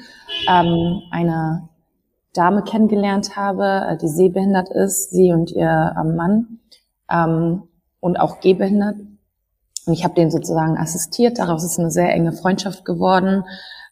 [0.47, 1.67] ähm, eine
[2.33, 6.59] Dame kennengelernt habe, äh, die sehbehindert ist, sie und ihr ähm, Mann
[7.11, 7.63] ähm,
[7.99, 8.97] und auch gehbehindert.
[9.87, 11.39] Und ich habe denen sozusagen assistiert.
[11.39, 13.43] Daraus ist eine sehr enge Freundschaft geworden.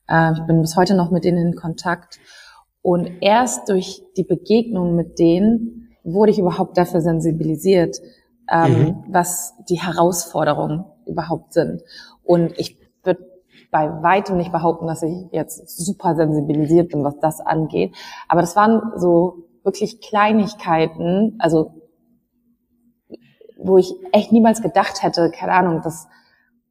[0.07, 2.19] Äh, ich bin bis heute noch mit denen in Kontakt.
[2.83, 7.97] Und erst durch die Begegnung mit denen wurde ich überhaupt dafür sensibilisiert,
[8.51, 9.03] ähm, mhm.
[9.07, 11.81] was die Herausforderungen überhaupt sind.
[12.23, 13.25] Und ich würde
[13.71, 17.95] bei weitem nicht behaupten, dass ich jetzt super sensibilisiert bin, was das angeht.
[18.27, 21.71] Aber das waren so wirklich Kleinigkeiten, also
[23.57, 26.07] wo ich echt niemals gedacht hätte, keine Ahnung, dass,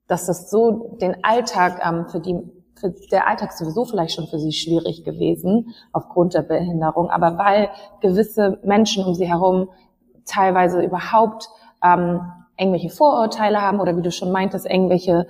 [0.06, 2.38] dass das so den Alltag ähm, für die
[2.76, 7.70] für der Alltag sowieso vielleicht schon für sie schwierig gewesen aufgrund der Behinderung, aber weil
[8.00, 9.68] gewisse Menschen um sie herum
[10.26, 11.48] teilweise überhaupt
[11.82, 12.20] ähm,
[12.58, 15.26] irgendwelche Vorurteile haben oder wie du schon meintest, irgendwelche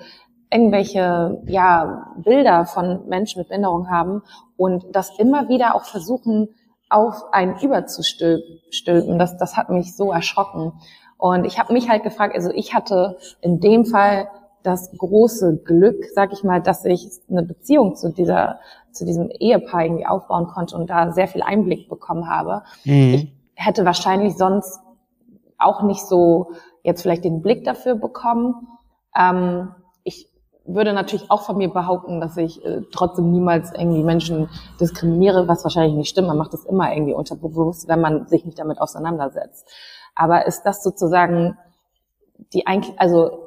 [0.55, 4.23] irgendwelche ja, Bilder von Menschen mit Behinderung haben
[4.57, 6.49] und das immer wieder auch versuchen,
[6.89, 9.19] auf einen überzustülpen.
[9.19, 10.73] Das, das hat mich so erschrocken.
[11.17, 14.29] Und ich habe mich halt gefragt, also ich hatte in dem Fall
[14.63, 18.61] das große Glück, sag ich mal, dass ich eine Beziehung zu dieser,
[18.93, 22.63] zu diesem Ehepaar irgendwie aufbauen konnte und da sehr viel Einblick bekommen habe.
[22.85, 23.15] Mhm.
[23.15, 24.81] Ich hätte wahrscheinlich sonst
[25.59, 26.53] auch nicht so
[26.85, 28.69] jetzt vielleicht den Blick dafür bekommen.
[29.19, 30.31] Ähm, ich
[30.65, 34.49] würde natürlich auch von mir behaupten, dass ich äh, trotzdem niemals irgendwie Menschen
[34.81, 36.29] diskriminiere, was wahrscheinlich nicht stimmt.
[36.29, 39.69] Man macht das immer irgendwie unterbewusst, wenn man sich nicht damit auseinandersetzt.
[40.15, 41.59] Aber ist das sozusagen
[42.53, 43.44] die eigentlich, also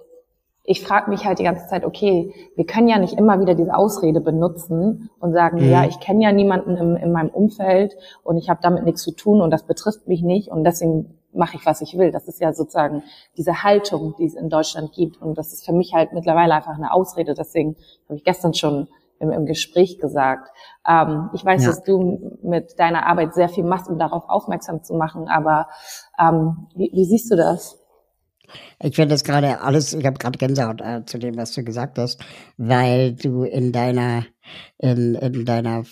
[0.69, 3.73] ich frage mich halt die ganze Zeit, okay, wir können ja nicht immer wieder diese
[3.73, 5.71] Ausrede benutzen und sagen, mhm.
[5.71, 9.11] ja, ich kenne ja niemanden im, in meinem Umfeld und ich habe damit nichts zu
[9.11, 12.11] tun und das betrifft mich nicht und deswegen mache ich, was ich will.
[12.11, 13.03] Das ist ja sozusagen
[13.37, 16.75] diese Haltung, die es in Deutschland gibt und das ist für mich halt mittlerweile einfach
[16.75, 17.33] eine Ausrede.
[17.33, 17.77] Deswegen
[18.09, 20.49] habe ich gestern schon im, im Gespräch gesagt.
[20.85, 21.69] Ähm, ich weiß, ja.
[21.69, 25.69] dass du mit deiner Arbeit sehr viel machst, um darauf aufmerksam zu machen, aber
[26.19, 27.76] ähm, wie, wie siehst du das?
[28.81, 31.97] Ich finde das gerade alles, ich habe gerade Gänsehaut äh, zu dem, was du gesagt
[31.97, 32.23] hast,
[32.57, 34.25] weil du in deiner,
[34.77, 35.83] in, in deiner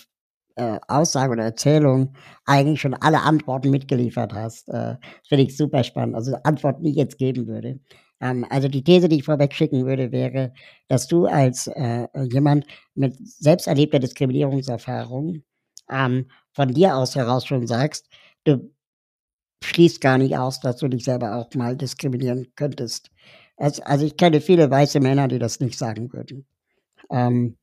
[0.56, 2.14] äh, Aussage oder Erzählung
[2.46, 4.68] eigentlich schon alle Antworten mitgeliefert hast.
[4.68, 4.96] Äh,
[5.28, 6.16] finde ich super spannend.
[6.16, 7.80] Also Antworten, die ich jetzt geben würde.
[8.20, 10.52] Ähm, also die These, die ich vorweg schicken würde, wäre,
[10.88, 15.42] dass du als äh, jemand mit selbst erlebter Diskriminierungserfahrung
[15.90, 18.08] ähm, von dir aus heraus schon sagst,
[18.44, 18.70] du
[19.62, 23.10] schließt gar nicht aus, dass du dich selber auch mal diskriminieren könntest.
[23.56, 26.46] Also, also ich kenne viele weiße Männer, die das nicht sagen würden.
[27.10, 27.56] Ähm,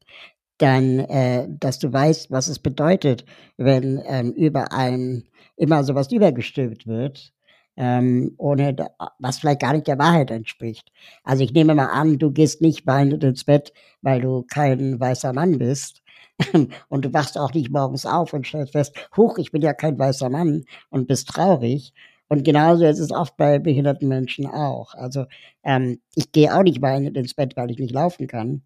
[0.57, 3.25] dann, äh, dass du weißt, was es bedeutet,
[3.57, 5.23] wenn ähm, über ein
[5.57, 7.33] immer sowas übergestülpt wird,
[7.75, 8.87] ähm, ohne da,
[9.19, 10.91] was vielleicht gar nicht der Wahrheit entspricht.
[11.23, 15.33] Also ich nehme mal an, du gehst nicht weinend ins Bett, weil du kein weißer
[15.33, 16.02] Mann bist,
[16.89, 19.97] und du wachst auch nicht morgens auf und stellst fest, huch, ich bin ja kein
[19.97, 21.93] weißer Mann und bist traurig.
[22.27, 24.95] Und genauso ist es oft bei behinderten Menschen auch.
[24.95, 25.25] Also
[25.63, 28.63] ähm, ich gehe auch nicht weinend ins Bett, weil ich nicht laufen kann.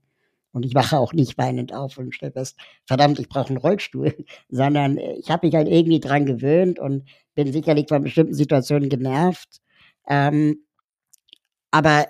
[0.53, 4.15] Und ich wache auch nicht weinend auf und stelle fest, verdammt, ich brauche einen Rollstuhl,
[4.49, 9.61] sondern ich habe mich halt irgendwie dran gewöhnt und bin sicherlich von bestimmten Situationen genervt.
[10.07, 10.63] Ähm,
[11.71, 12.07] aber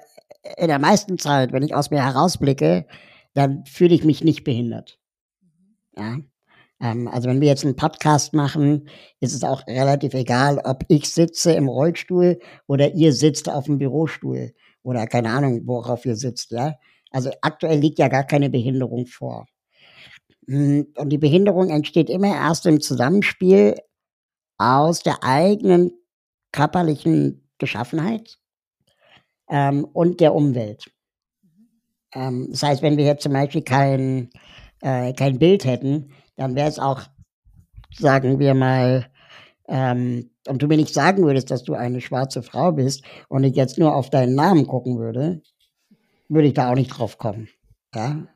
[0.58, 2.86] in der meisten Zeit, wenn ich aus mir herausblicke,
[3.34, 4.97] dann fühle ich mich nicht behindert.
[5.98, 6.18] Ja.
[6.82, 8.88] Ähm, also wenn wir jetzt einen Podcast machen,
[9.20, 13.80] ist es auch relativ egal, ob ich sitze im Rollstuhl oder ihr sitzt auf dem
[13.80, 16.76] Bürostuhl oder keine Ahnung, worauf ihr sitzt, ja.
[17.12, 19.48] Also aktuell liegt ja gar keine Behinderung vor.
[20.48, 23.76] Hm, und die Behinderung entsteht immer erst im Zusammenspiel
[24.58, 25.92] aus der eigenen
[26.52, 28.38] körperlichen Beschaffenheit
[29.50, 30.92] ähm, und der Umwelt.
[32.14, 34.30] Ähm, das heißt, wenn wir jetzt zum Beispiel kein
[34.82, 37.02] äh, kein Bild hätten, dann wäre es auch,
[37.98, 39.08] sagen wir mal,
[39.68, 43.56] ähm, und du mir nicht sagen würdest, dass du eine schwarze Frau bist und ich
[43.56, 45.42] jetzt nur auf deinen Namen gucken würde,
[46.30, 47.50] würde ich da auch nicht drauf kommen.
[47.94, 48.28] Ja?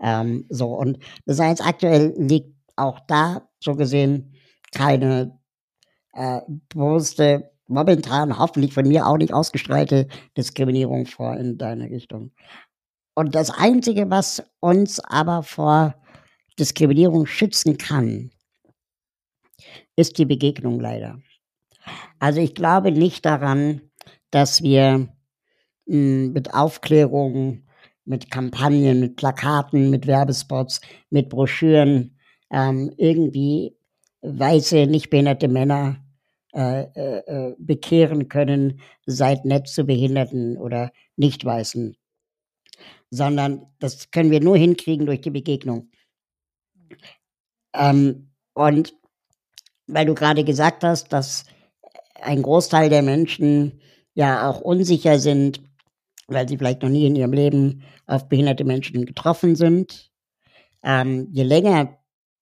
[0.00, 4.34] Ähm, so, und das heißt, aktuell liegt auch da so gesehen
[4.72, 5.38] keine
[6.12, 12.32] äh, bewusste, momentan hoffentlich von mir auch nicht ausgestrahlte Diskriminierung vor in deine Richtung.
[13.18, 15.94] Und das Einzige, was uns aber vor
[16.58, 18.30] Diskriminierung schützen kann,
[19.96, 21.18] ist die Begegnung leider.
[22.18, 23.80] Also ich glaube nicht daran,
[24.30, 25.08] dass wir
[25.88, 27.66] hm, mit Aufklärung,
[28.04, 32.18] mit Kampagnen, mit Plakaten, mit Werbespots, mit Broschüren
[32.50, 33.78] ähm, irgendwie
[34.20, 36.04] weiße, nicht behinderte Männer
[36.52, 41.96] äh, äh, äh bekehren können, seid nett zu Behinderten oder Nicht-Weißen
[43.16, 45.90] sondern das können wir nur hinkriegen durch die Begegnung.
[47.74, 48.94] Ähm, und
[49.86, 51.44] weil du gerade gesagt hast, dass
[52.20, 53.80] ein Großteil der Menschen
[54.14, 55.62] ja auch unsicher sind,
[56.28, 60.10] weil sie vielleicht noch nie in ihrem Leben auf behinderte Menschen getroffen sind.
[60.82, 61.98] Ähm, je länger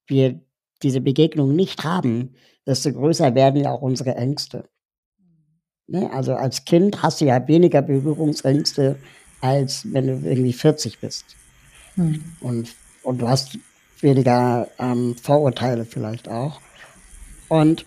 [0.07, 0.41] wir
[0.83, 2.35] diese Begegnung nicht haben,
[2.67, 4.69] desto größer werden ja auch unsere Ängste.
[5.87, 6.11] Ne?
[6.13, 8.97] Also als Kind hast du ja weniger Berührungsängste
[9.45, 11.37] als wenn du irgendwie 40 bist.
[11.97, 12.25] Hm.
[12.41, 13.59] Und, und du hast
[14.01, 16.63] weniger ähm, Vorurteile vielleicht auch.
[17.49, 17.85] Und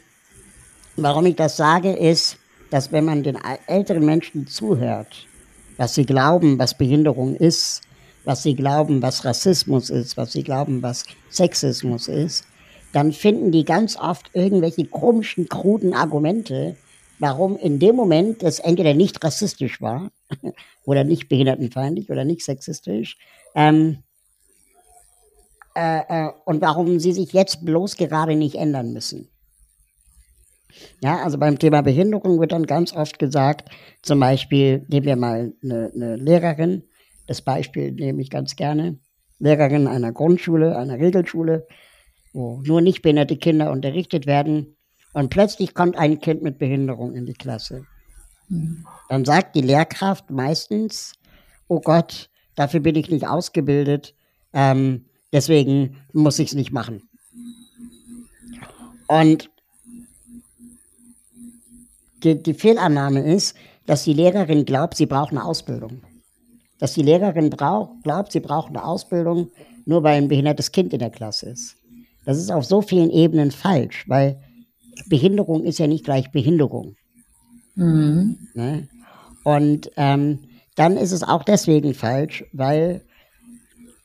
[0.97, 2.37] warum ich das sage, ist,
[2.69, 5.25] dass wenn man den älteren Menschen zuhört,
[5.77, 7.81] was sie glauben, was Behinderung ist,
[8.23, 12.45] was sie glauben, was Rassismus ist, was sie glauben, was Sexismus ist,
[12.93, 16.77] dann finden die ganz oft irgendwelche komischen, kruden Argumente
[17.19, 20.11] warum in dem Moment es entweder nicht rassistisch war
[20.83, 23.17] oder nicht behindertenfeindlich oder nicht sexistisch
[23.55, 24.03] ähm,
[25.75, 29.29] äh, äh, und warum sie sich jetzt bloß gerade nicht ändern müssen.
[31.01, 33.69] Ja, also beim Thema Behinderung wird dann ganz oft gesagt,
[34.01, 36.83] zum Beispiel, nehmen wir mal eine, eine Lehrerin,
[37.27, 38.99] das Beispiel nehme ich ganz gerne,
[39.39, 41.67] Lehrerin einer Grundschule, einer Regelschule,
[42.33, 44.77] wo nur nicht behinderte Kinder unterrichtet werden
[45.13, 47.85] und plötzlich kommt ein Kind mit Behinderung in die Klasse.
[48.49, 51.13] Dann sagt die Lehrkraft meistens,
[51.67, 54.15] oh Gott, dafür bin ich nicht ausgebildet,
[54.53, 57.09] ähm, deswegen muss ich es nicht machen.
[59.07, 59.49] Und
[62.23, 63.55] die, die Fehlannahme ist,
[63.85, 66.01] dass die Lehrerin glaubt, sie braucht eine Ausbildung.
[66.79, 69.51] Dass die Lehrerin braucht, glaubt, sie braucht eine Ausbildung,
[69.85, 71.75] nur weil ein behindertes Kind in der Klasse ist.
[72.25, 74.41] Das ist auf so vielen Ebenen falsch, weil
[75.07, 76.95] Behinderung ist ja nicht gleich Behinderung.
[77.77, 78.37] Mhm.
[78.53, 78.87] Ne?
[79.43, 80.39] Und ähm,
[80.75, 83.01] dann ist es auch deswegen falsch, weil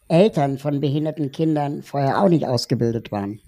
[0.08, 3.40] Eltern von behinderten Kindern vorher auch nicht ausgebildet waren.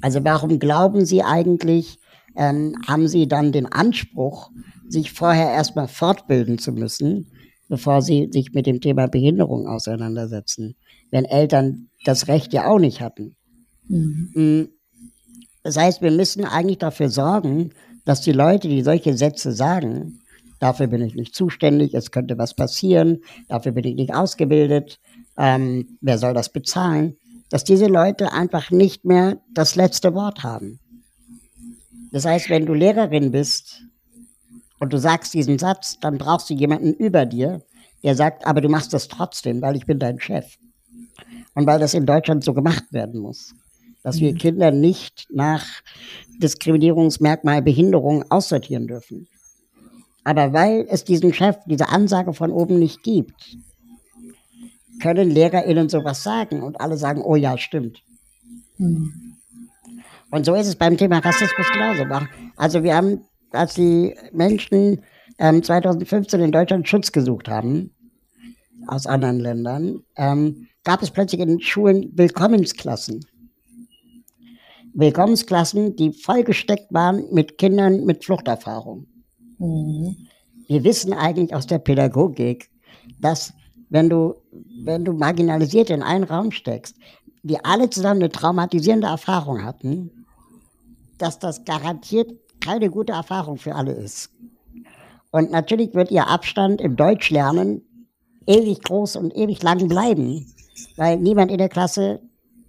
[0.00, 1.98] Also warum glauben Sie eigentlich,
[2.36, 4.50] ähm, haben sie dann den Anspruch,
[4.88, 7.30] sich vorher erstmal fortbilden zu müssen,
[7.68, 10.76] bevor sie sich mit dem Thema Behinderung auseinandersetzen,
[11.10, 13.36] wenn Eltern das Recht ja auch nicht hatten.
[13.88, 14.30] Mhm.
[14.34, 14.68] Mm.
[15.62, 17.70] Das heißt, wir müssen eigentlich dafür sorgen,
[18.04, 20.20] dass die Leute, die solche Sätze sagen,
[20.58, 24.98] dafür bin ich nicht zuständig, es könnte was passieren, dafür bin ich nicht ausgebildet,
[25.36, 27.16] ähm, wer soll das bezahlen,
[27.50, 30.80] dass diese Leute einfach nicht mehr das letzte Wort haben.
[32.12, 33.82] Das heißt, wenn du Lehrerin bist
[34.78, 37.62] und du sagst diesen Satz, dann brauchst du jemanden über dir,
[38.02, 40.56] der sagt, aber du machst das trotzdem, weil ich bin dein Chef.
[41.54, 43.54] Und weil das in Deutschland so gemacht werden muss.
[44.04, 44.38] Dass wir mhm.
[44.38, 45.64] Kinder nicht nach
[46.38, 49.26] Diskriminierungsmerkmal Behinderung aussortieren dürfen.
[50.22, 53.56] Aber weil es diesen Chef, diese Ansage von oben nicht gibt,
[55.02, 58.02] können LehrerInnen sowas sagen und alle sagen, oh ja, stimmt.
[58.78, 59.34] Mhm.
[60.30, 62.04] Und so ist es beim Thema Rassismus genauso.
[62.56, 63.20] Also wir haben,
[63.52, 65.02] als die Menschen
[65.38, 67.90] ähm, 2015 in Deutschland Schutz gesucht haben,
[68.86, 73.24] aus anderen Ländern, ähm, gab es plötzlich in den Schulen Willkommensklassen.
[74.94, 79.06] Willkommensklassen, die vollgesteckt waren mit Kindern mit Fluchterfahrung.
[79.58, 80.16] Mhm.
[80.66, 82.70] Wir wissen eigentlich aus der Pädagogik,
[83.20, 83.52] dass
[83.90, 84.34] wenn du,
[84.84, 86.96] wenn du marginalisiert in einen Raum steckst,
[87.42, 90.24] die alle zusammen eine traumatisierende Erfahrung hatten,
[91.18, 92.30] dass das garantiert
[92.60, 94.30] keine gute Erfahrung für alle ist.
[95.30, 97.82] Und natürlich wird ihr Abstand im Deutschlernen
[98.46, 100.46] ewig groß und ewig lang bleiben,
[100.96, 102.20] weil niemand in der Klasse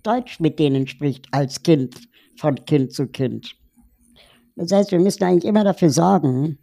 [0.03, 1.95] Deutsch mit denen spricht als Kind,
[2.38, 3.56] von Kind zu Kind.
[4.56, 6.60] Das heißt, wir müssen eigentlich immer dafür sorgen,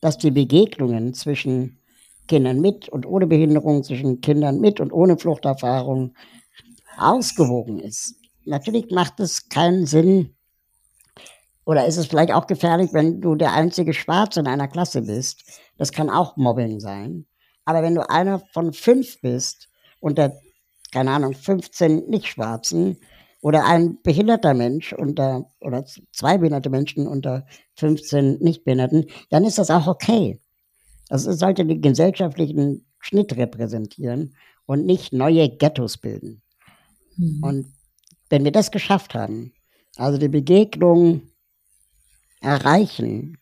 [0.00, 1.78] dass die Begegnungen zwischen
[2.26, 6.14] Kindern mit und ohne Behinderung, zwischen Kindern mit und ohne Fluchterfahrung
[6.98, 8.16] ausgewogen ist.
[8.44, 10.34] Natürlich macht es keinen Sinn,
[11.68, 15.44] oder ist es vielleicht auch gefährlich, wenn du der einzige Schwarze in einer Klasse bist?
[15.76, 17.26] Das kann auch Mobbing sein.
[17.66, 19.68] Aber wenn du einer von fünf bist
[20.00, 20.32] unter,
[20.92, 22.96] keine Ahnung, 15 Nicht-Schwarzen
[23.40, 27.46] oder ein behinderter Mensch unter, oder zwei behinderte Menschen unter
[27.76, 30.40] 15 Nicht-Behinderten, dann ist das auch okay.
[31.08, 34.34] Also es sollte den gesellschaftlichen Schnitt repräsentieren
[34.66, 36.42] und nicht neue Ghettos bilden.
[37.16, 37.42] Mhm.
[37.42, 37.66] Und
[38.28, 39.52] wenn wir das geschafft haben,
[39.96, 41.22] also die Begegnung
[42.40, 43.38] erreichen,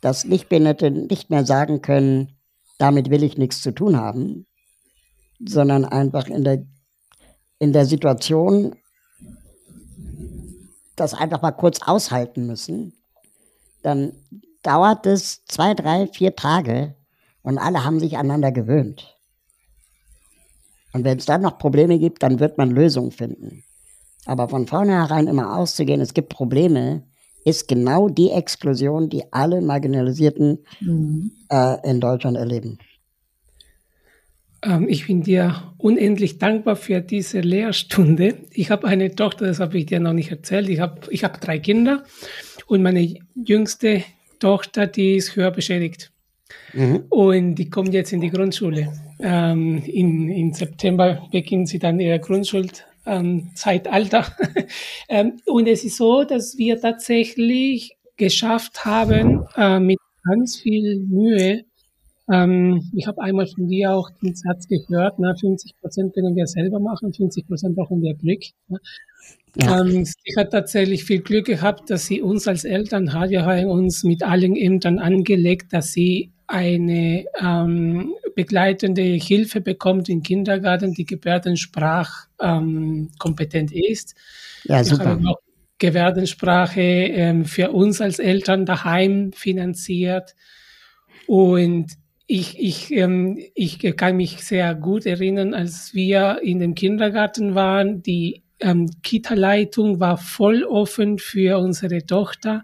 [0.00, 2.36] dass Nichtbehinderte nicht mehr sagen können,
[2.78, 4.46] damit will ich nichts zu tun haben,
[5.44, 6.66] sondern einfach in der,
[7.58, 8.76] in der Situation
[10.96, 12.94] das einfach mal kurz aushalten müssen,
[13.82, 14.12] dann
[14.62, 16.94] dauert es zwei, drei, vier Tage
[17.42, 19.16] und alle haben sich aneinander gewöhnt.
[20.92, 23.62] Und wenn es dann noch Probleme gibt, dann wird man Lösungen finden.
[24.24, 27.02] Aber von vornherein immer auszugehen, es gibt Probleme,
[27.44, 31.30] ist genau die Explosion, die alle Marginalisierten mhm.
[31.48, 32.78] äh, in Deutschland erleben.
[34.62, 38.34] Ähm, ich bin dir unendlich dankbar für diese Lehrstunde.
[38.52, 40.68] Ich habe eine Tochter, das habe ich dir noch nicht erzählt.
[40.68, 42.04] Ich habe ich hab drei Kinder
[42.66, 44.04] und meine jüngste
[44.38, 46.10] Tochter, die ist hörbeschädigt.
[46.72, 47.04] Mhm.
[47.08, 48.92] Und die kommt jetzt in die Grundschule.
[49.20, 52.68] Ähm, in, in September beginnt sie dann ihre Grundschule
[53.06, 53.50] ähm,
[55.08, 61.64] ähm, und es ist so, dass wir tatsächlich geschafft haben, äh, mit ganz viel Mühe
[62.30, 66.46] Ähm, ich habe einmal von dir auch den Satz gehört, na, 50 Prozent können wir
[66.46, 68.42] selber machen, 50 Prozent brauchen wir Glück.
[68.68, 68.78] Ne?
[69.56, 69.80] Ja.
[69.80, 73.30] Ähm, sie hat tatsächlich viel Glück gehabt, dass sie uns als Eltern hat.
[73.30, 80.22] Wir haben uns mit allen Ämtern angelegt, dass sie eine ähm, begleitende Hilfe bekommt im
[80.22, 84.14] Kindergarten, die gebärdensprachkompetent ähm, ist.
[84.64, 85.18] Ja, super.
[85.18, 85.36] Wir
[85.78, 90.34] Gebärdensprache ähm, für uns als Eltern daheim finanziert.
[91.26, 91.92] Und
[92.26, 98.02] ich, ich, ähm, ich kann mich sehr gut erinnern, als wir in dem Kindergarten waren,
[98.02, 102.62] die ähm, Kita-Leitung war voll offen für unsere Tochter.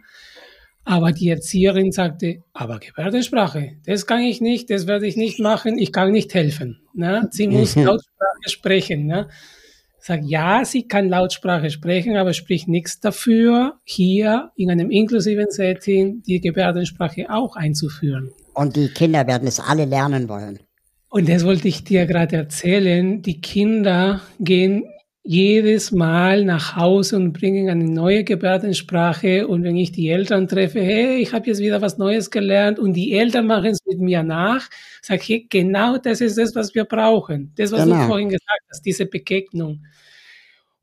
[0.84, 5.78] Aber die Erzieherin sagte, aber Gebärdensprache, das kann ich nicht, das werde ich nicht machen,
[5.78, 6.80] ich kann nicht helfen.
[6.92, 7.28] Ne?
[7.30, 7.84] Sie muss mhm.
[7.84, 9.06] Lautsprache sprechen.
[9.06, 9.28] Ne?
[10.00, 16.22] Sag, ja, sie kann Lautsprache sprechen, aber spricht nichts dafür, hier in einem inklusiven Setting
[16.26, 18.32] die Gebärdensprache auch einzuführen.
[18.55, 20.61] Und die Kinder werden es alle lernen wollen.
[21.09, 23.22] Und das wollte ich dir gerade erzählen.
[23.22, 24.84] Die Kinder gehen
[25.24, 29.46] jedes Mal nach Hause und bringen eine neue Gebärdensprache.
[29.46, 32.94] Und wenn ich die Eltern treffe, hey, ich habe jetzt wieder was Neues gelernt und
[32.94, 34.68] die Eltern machen es mit mir nach,
[35.00, 37.53] sage ich, hey, genau das ist das, was wir brauchen.
[37.57, 38.00] Das, was genau.
[38.00, 39.84] du vorhin gesagt hast, diese Begegnung.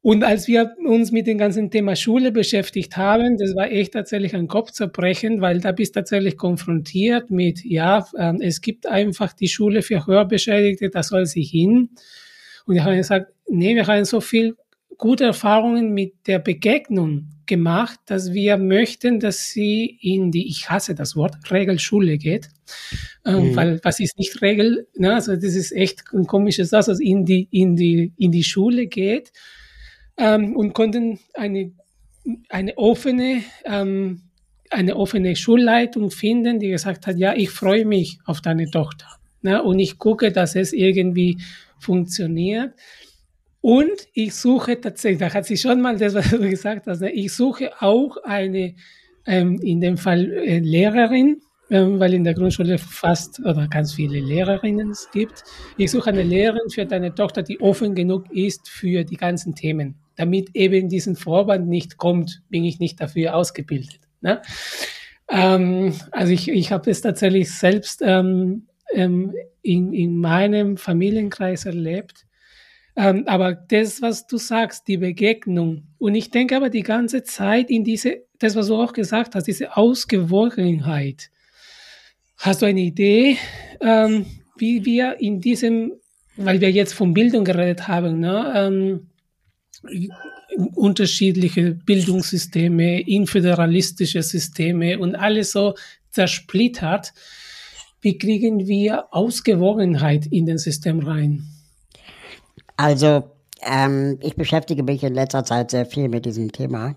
[0.02, 4.34] Und als wir uns mit dem ganzen Thema Schule beschäftigt haben, das war echt tatsächlich
[4.34, 9.82] ein Kopfzerbrechen, weil da bist tatsächlich konfrontiert mit, ja, äh, es gibt einfach die Schule
[9.82, 11.90] für Hörbeschädigte, da soll sie hin.
[12.66, 14.56] Und ich habe gesagt, nee, wir haben so viel
[14.98, 20.96] gute Erfahrungen mit der Begegnung gemacht, dass wir möchten, dass sie in die, ich hasse
[20.96, 22.50] das Wort, Regelschule geht,
[23.26, 23.56] ähm, mhm.
[23.56, 25.16] weil was ist nicht Regel, ne?
[25.16, 28.88] also das ist echt ein komisches Satz, also in die, in die, in die Schule
[28.88, 29.32] geht
[30.20, 31.72] ähm, und konnten eine,
[32.50, 34.22] eine offene, ähm,
[34.70, 39.08] eine offene Schulleitung finden, die gesagt hat, ja, ich freue mich auf deine Tochter.
[39.42, 39.64] Ne?
[39.64, 41.42] Und ich gucke, dass es irgendwie
[41.80, 42.74] funktioniert.
[43.62, 47.12] Und ich suche tatsächlich, da hat sie schon mal das, was du gesagt hast, ne?
[47.12, 48.76] ich suche auch eine,
[49.26, 54.20] ähm, in dem Fall äh, Lehrerin, ähm, weil in der Grundschule fast oder ganz viele
[54.20, 55.44] Lehrerinnen es gibt.
[55.78, 59.96] Ich suche eine Lehrerin für deine Tochter, die offen genug ist für die ganzen Themen.
[60.20, 64.02] Damit eben diesen Vorwand nicht kommt, bin ich nicht dafür ausgebildet.
[64.20, 64.42] Ne?
[65.30, 72.26] Ähm, also ich, ich habe es tatsächlich selbst ähm, ähm, in, in meinem Familienkreis erlebt.
[72.98, 75.84] Ähm, aber das, was du sagst, die Begegnung.
[76.00, 79.48] Und ich denke aber die ganze Zeit in diese, das, was du auch gesagt hast,
[79.48, 81.30] diese Ausgewogenheit.
[82.36, 83.38] Hast du eine Idee,
[83.80, 84.26] ähm,
[84.58, 85.94] wie wir in diesem,
[86.36, 89.00] weil wir jetzt von Bildung geredet haben, ne,
[90.76, 95.76] unterschiedliche Bildungssysteme, inföderalistische Systeme und alles so
[96.12, 97.14] zersplittert.
[98.02, 101.48] Wie kriegen wir Ausgewogenheit in den System rein?
[102.78, 103.24] Also,
[103.62, 106.96] ähm, ich beschäftige mich in letzter Zeit sehr viel mit diesem Thema.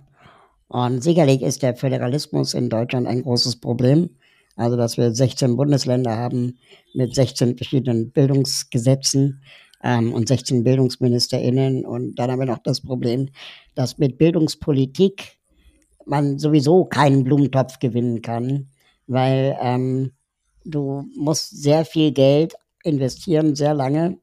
[0.68, 4.10] Und sicherlich ist der Föderalismus in Deutschland ein großes Problem.
[4.56, 6.58] Also, dass wir 16 Bundesländer haben
[6.94, 9.42] mit 16 verschiedenen Bildungsgesetzen
[9.82, 11.84] ähm, und 16 BildungsministerInnen.
[11.84, 13.28] Und dann haben wir noch das Problem,
[13.74, 15.38] dass mit Bildungspolitik
[16.06, 18.68] man sowieso keinen Blumentopf gewinnen kann,
[19.06, 20.12] weil ähm,
[20.64, 22.54] Du musst sehr viel Geld
[22.84, 24.18] investieren, sehr lange,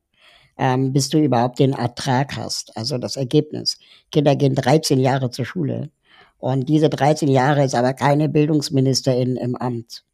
[0.58, 3.78] ähm, bis du überhaupt den Ertrag hast, also das Ergebnis.
[4.12, 5.90] Kinder gehen 13 Jahre zur Schule.
[6.38, 10.06] Und diese 13 Jahre ist aber keine Bildungsministerin im Amt.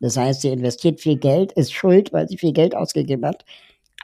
[0.00, 3.44] Das heißt, sie investiert viel Geld, ist schuld, weil sie viel Geld ausgegeben hat.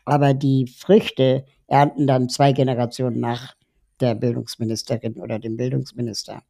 [0.04, 3.54] Aber die Früchte ernten dann zwei Generationen nach
[4.00, 6.42] der Bildungsministerin oder dem Bildungsminister.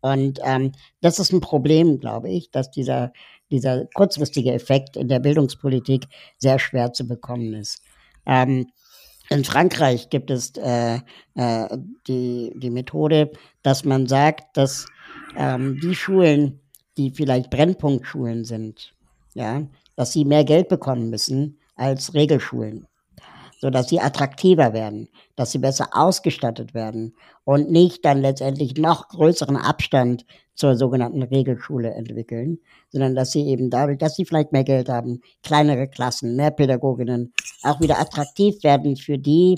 [0.00, 3.12] Und ähm, das ist ein Problem, glaube ich, dass dieser
[3.52, 6.06] dieser kurzfristige Effekt in der Bildungspolitik
[6.38, 7.82] sehr schwer zu bekommen ist.
[8.26, 8.66] Ähm,
[9.28, 10.98] in Frankreich gibt es äh,
[11.34, 11.78] äh,
[12.08, 13.30] die, die Methode,
[13.62, 14.86] dass man sagt, dass
[15.36, 16.60] ähm, die Schulen,
[16.96, 18.94] die vielleicht Brennpunktschulen sind,
[19.34, 19.62] ja,
[19.96, 22.86] dass sie mehr Geld bekommen müssen als Regelschulen
[23.62, 29.56] sodass sie attraktiver werden, dass sie besser ausgestattet werden und nicht dann letztendlich noch größeren
[29.56, 32.58] Abstand zur sogenannten Regelschule entwickeln,
[32.90, 37.32] sondern dass sie eben dadurch, dass sie vielleicht mehr Geld haben, kleinere Klassen, mehr Pädagoginnen,
[37.62, 39.54] auch wieder attraktiv werden für die,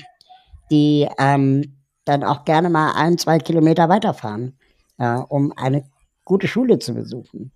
[0.70, 4.58] die ähm, dann auch gerne mal ein, zwei Kilometer weiterfahren,
[4.98, 5.82] äh, um eine
[6.26, 7.52] gute Schule zu besuchen.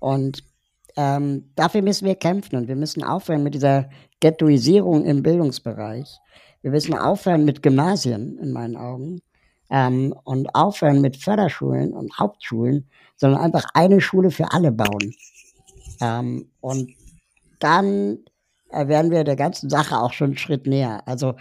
[0.00, 0.42] Und
[0.96, 3.88] ähm, dafür müssen wir kämpfen und wir müssen aufhören mit dieser
[4.20, 6.18] Ghettoisierung im Bildungsbereich.
[6.62, 9.20] Wir müssen aufhören mit Gymnasien, in meinen Augen,
[9.70, 15.14] ähm, und aufhören mit Förderschulen und Hauptschulen, sondern einfach eine Schule für alle bauen.
[16.00, 16.92] Ähm, und
[17.58, 18.18] dann
[18.70, 21.02] äh, wären wir der ganzen Sache auch schon einen Schritt näher.
[21.06, 21.34] Also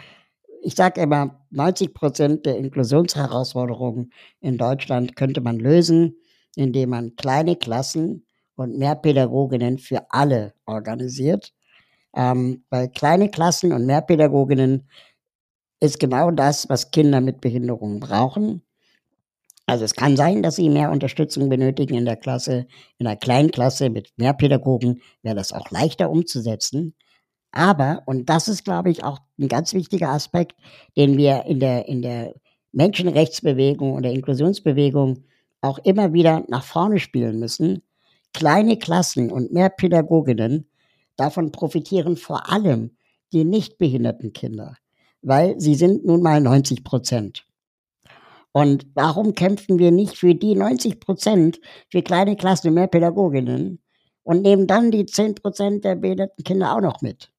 [0.64, 6.16] ich sage immer, 90 Prozent der Inklusionsherausforderungen in Deutschland könnte man lösen,
[6.56, 8.26] indem man kleine Klassen
[8.56, 11.54] und mehr Pädagoginnen für alle organisiert.
[12.16, 14.90] Ähm, bei kleine Klassen und mehr Pädagoginnen
[15.80, 18.62] ist genau das, was Kinder mit Behinderungen brauchen.
[19.66, 22.68] Also es kann sein, dass sie mehr Unterstützung benötigen in der Klasse.
[22.98, 26.94] In einer kleinen Klasse mit mehr Pädagogen wäre das auch leichter umzusetzen.
[27.52, 30.56] Aber, und das ist, glaube ich, auch ein ganz wichtiger Aspekt,
[30.98, 32.34] den wir in der, in der
[32.72, 35.24] Menschenrechtsbewegung und der Inklusionsbewegung
[35.62, 37.82] auch immer wieder nach vorne spielen müssen.
[38.34, 40.70] Kleine Klassen und mehr Pädagoginnen,
[41.16, 42.92] davon profitieren vor allem
[43.34, 44.78] die nicht behinderten Kinder,
[45.22, 47.46] weil sie sind nun mal 90 Prozent.
[48.52, 53.80] Und warum kämpfen wir nicht für die 90 Prozent, für kleine Klassen und mehr Pädagoginnen
[54.24, 57.32] und nehmen dann die 10 Prozent der behinderten Kinder auch noch mit?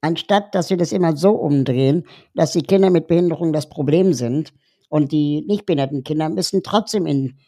[0.00, 4.52] Anstatt, dass wir das immer so umdrehen, dass die Kinder mit Behinderung das Problem sind
[4.88, 7.38] und die nicht behinderten Kinder müssen trotzdem in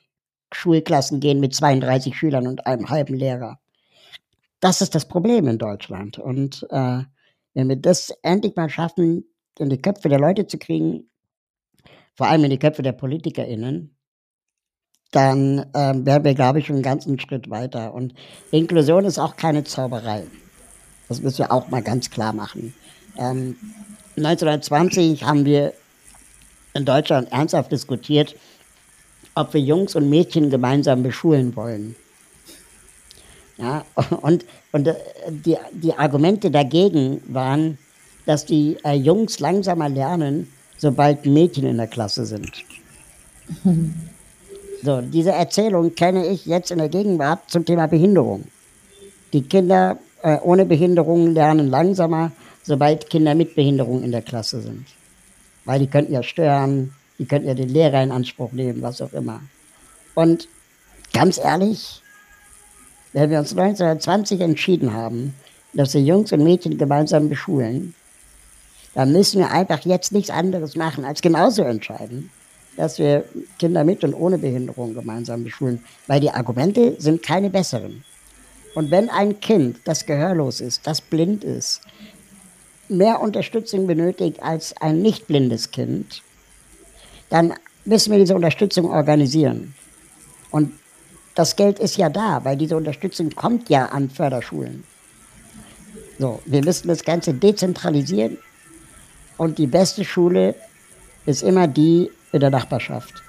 [0.53, 3.59] Schulklassen gehen mit 32 Schülern und einem halben Lehrer.
[4.61, 6.19] Das ist das Problem in Deutschland.
[6.19, 7.03] Und äh,
[7.55, 9.25] wenn wir das endlich mal schaffen,
[9.59, 11.11] in die Köpfe der Leute zu kriegen,
[12.15, 13.97] vor allem in die Köpfe der PolitikerInnen,
[15.11, 17.95] dann ähm, wären wir, glaube ich, schon einen ganzen Schritt weiter.
[17.95, 18.15] Und
[18.53, 20.25] Inklusion ist auch keine Zauberei.
[21.09, 22.75] Das müssen wir auch mal ganz klar machen.
[23.17, 23.57] Ähm,
[24.17, 25.73] 1920 haben wir
[26.75, 28.37] in Deutschland ernsthaft diskutiert,
[29.35, 31.97] ob wir Jungs und Mädchen gemeinsam beschulen wollen.
[33.59, 33.85] Ja,
[34.23, 34.95] und und äh,
[35.29, 37.79] die, die Argumente dagegen waren,
[38.27, 42.53] dass die äh, Jungs langsamer lernen, sobald Mädchen in der Klasse sind.
[44.83, 48.45] So, diese Erzählung kenne ich jetzt in der Gegenwart zum Thema Behinderung.
[49.35, 54.87] Die Kinder äh, ohne Behinderung lernen langsamer, sobald Kinder mit Behinderung in der Klasse sind.
[55.67, 59.13] Weil die könnten ja stören, die könnten ja den Lehrer in Anspruch nehmen, was auch
[59.13, 59.43] immer.
[60.15, 60.49] Und
[61.13, 62.01] ganz ehrlich,
[63.13, 65.35] wenn wir uns 1920 entschieden haben,
[65.75, 67.95] dass wir Jungs und Mädchen gemeinsam beschulen,
[68.95, 72.31] dann müssen wir einfach jetzt nichts anderes machen, als genauso entscheiden,
[72.79, 73.25] dass wir
[73.59, 78.03] Kinder mit und ohne Behinderung gemeinsam beschulen, weil die Argumente sind keine besseren.
[78.75, 81.83] Und wenn ein Kind, das gehörlos ist, das blind ist,
[82.89, 86.23] mehr Unterstützung benötigt als ein nicht blindes Kind,
[87.31, 87.55] dann
[87.85, 89.75] müssen wir diese Unterstützung organisieren.
[90.51, 90.73] Und
[91.35, 94.85] das Geld ist ja da, weil diese Unterstützung kommt ja an Förderschulen.
[96.19, 98.37] So, wir müssen das Ganze dezentralisieren
[99.39, 100.55] und die beste Schule
[101.25, 103.23] ist immer die in der Nachbarschaft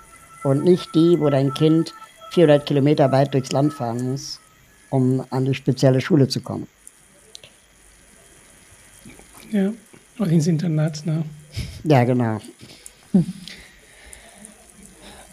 [0.44, 1.94] und nicht die, wo dein Kind
[2.32, 4.40] 400 Kilometer weit durchs Land fahren muss,
[4.90, 6.68] um an die spezielle Schule zu kommen.
[9.52, 9.72] Ja,
[10.20, 11.24] oder ins Internat, ne?
[11.84, 12.40] Ja, genau.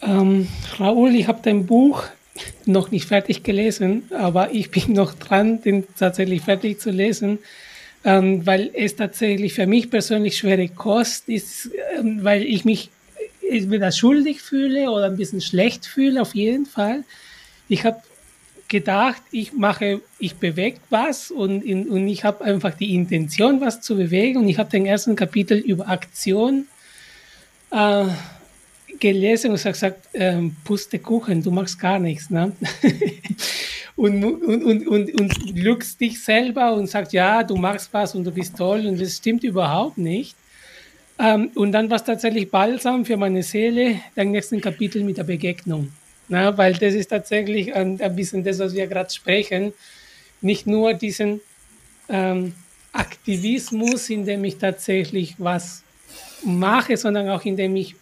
[0.01, 0.47] Ähm,
[0.77, 2.03] Raoul, ich habe dein Buch
[2.65, 7.39] noch nicht fertig gelesen, aber ich bin noch dran, den tatsächlich fertig zu lesen,
[8.05, 12.89] ähm, weil es tatsächlich für mich persönlich schwere Kost ist, ähm, weil ich mich
[13.49, 17.03] entweder schuldig fühle oder ein bisschen schlecht fühle, auf jeden Fall.
[17.67, 18.01] Ich habe
[18.69, 23.81] gedacht, ich mache, ich bewege was und, in, und ich habe einfach die Intention, was
[23.81, 24.37] zu bewegen.
[24.39, 26.67] Und ich habe den ersten Kapitel über Aktion
[27.71, 28.05] äh,
[28.99, 32.29] gelesen und gesagt, ähm, Pustekuchen, du machst gar nichts.
[32.29, 32.51] Ne?
[33.95, 38.23] und, und, und, und, und lügst dich selber und sagst, ja, du machst was und
[38.23, 40.35] du bist toll und das stimmt überhaupt nicht.
[41.19, 45.25] Ähm, und dann war es tatsächlich balsam für meine Seele, den nächsten Kapitel mit der
[45.25, 45.91] Begegnung.
[46.29, 49.73] Na, weil das ist tatsächlich ein, ein bisschen das, was wir gerade sprechen.
[50.41, 51.41] Nicht nur diesen
[52.07, 52.53] ähm,
[52.93, 55.83] Aktivismus, in dem ich tatsächlich was
[56.45, 57.95] mache, sondern auch in dem ich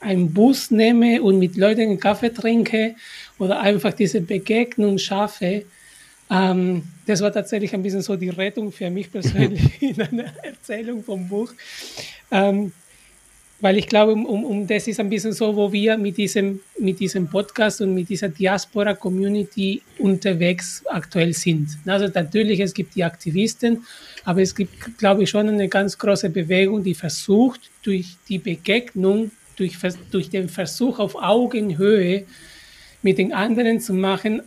[0.00, 2.94] einen Bus nehme und mit Leuten einen Kaffee trinke
[3.38, 5.64] oder einfach diese Begegnung schaffe,
[6.30, 11.02] ähm, das war tatsächlich ein bisschen so die Rettung für mich persönlich in einer Erzählung
[11.02, 11.52] vom Buch.
[12.30, 12.72] Ähm,
[13.60, 17.00] weil ich glaube, um, um das ist ein bisschen so, wo wir mit diesem, mit
[17.00, 21.70] diesem Podcast und mit dieser Diaspora-Community unterwegs aktuell sind.
[21.84, 23.84] Also natürlich, es gibt die Aktivisten,
[24.24, 29.32] aber es gibt, glaube ich, schon eine ganz große Bewegung, die versucht, durch die Begegnung
[29.58, 29.78] durch,
[30.10, 32.24] durch den Versuch auf Augenhöhe
[33.02, 34.42] mit den anderen zu machen,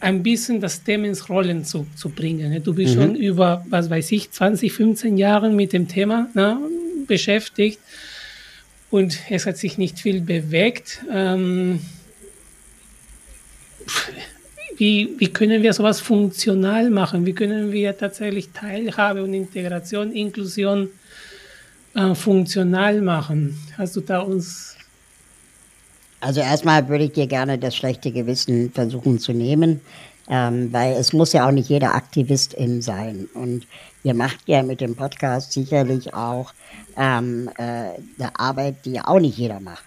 [0.00, 2.62] ein bisschen das Thema ins Rollen zu, zu bringen.
[2.62, 3.00] Du bist mhm.
[3.00, 6.60] schon über, was weiß ich, 20, 15 Jahre mit dem Thema na,
[7.06, 7.80] beschäftigt
[8.90, 11.04] und es hat sich nicht viel bewegt.
[11.12, 11.80] Ähm,
[14.76, 17.26] wie, wie können wir sowas funktional machen?
[17.26, 20.90] Wie können wir tatsächlich Teilhabe und Integration, Inklusion
[21.94, 23.58] äh, funktional machen?
[23.76, 24.76] Hast du da uns.
[26.20, 29.80] Also erstmal würde ich dir gerne das schlechte Gewissen versuchen zu nehmen,
[30.28, 33.28] ähm, weil es muss ja auch nicht jeder Aktivistin sein.
[33.34, 33.66] Und
[34.02, 36.52] ihr macht ja mit dem Podcast sicherlich auch
[36.96, 39.84] ähm, äh, eine Arbeit, die auch nicht jeder macht.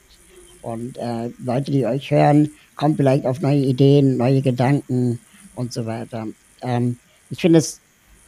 [0.62, 5.20] Und äh, Leute, die euch hören, kommen vielleicht auf neue Ideen, neue Gedanken
[5.56, 6.28] und so weiter.
[6.62, 6.98] Ähm,
[7.30, 7.81] ich finde es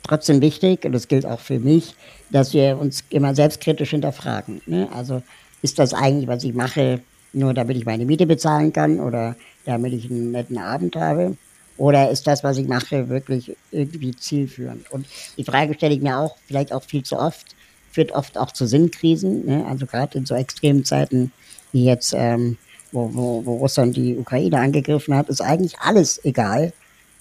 [0.03, 1.95] trotzdem wichtig, und das gilt auch für mich,
[2.29, 4.61] dass wir uns immer selbstkritisch hinterfragen.
[4.65, 4.89] Ne?
[4.93, 5.23] Also
[5.61, 6.99] ist das eigentlich, was ich mache,
[7.31, 9.35] nur damit ich meine Miete bezahlen kann oder
[9.65, 11.37] damit ich einen netten Abend habe?
[11.77, 14.91] Oder ist das, was ich mache, wirklich irgendwie zielführend?
[14.91, 17.55] Und die Frage stelle ich mir auch, vielleicht auch viel zu oft,
[17.91, 19.45] führt oft auch zu Sinnkrisen.
[19.45, 19.65] Ne?
[19.67, 21.31] Also gerade in so extremen Zeiten
[21.71, 22.57] wie jetzt, ähm,
[22.91, 26.73] wo, wo, wo Russland die Ukraine angegriffen hat, ist eigentlich alles egal,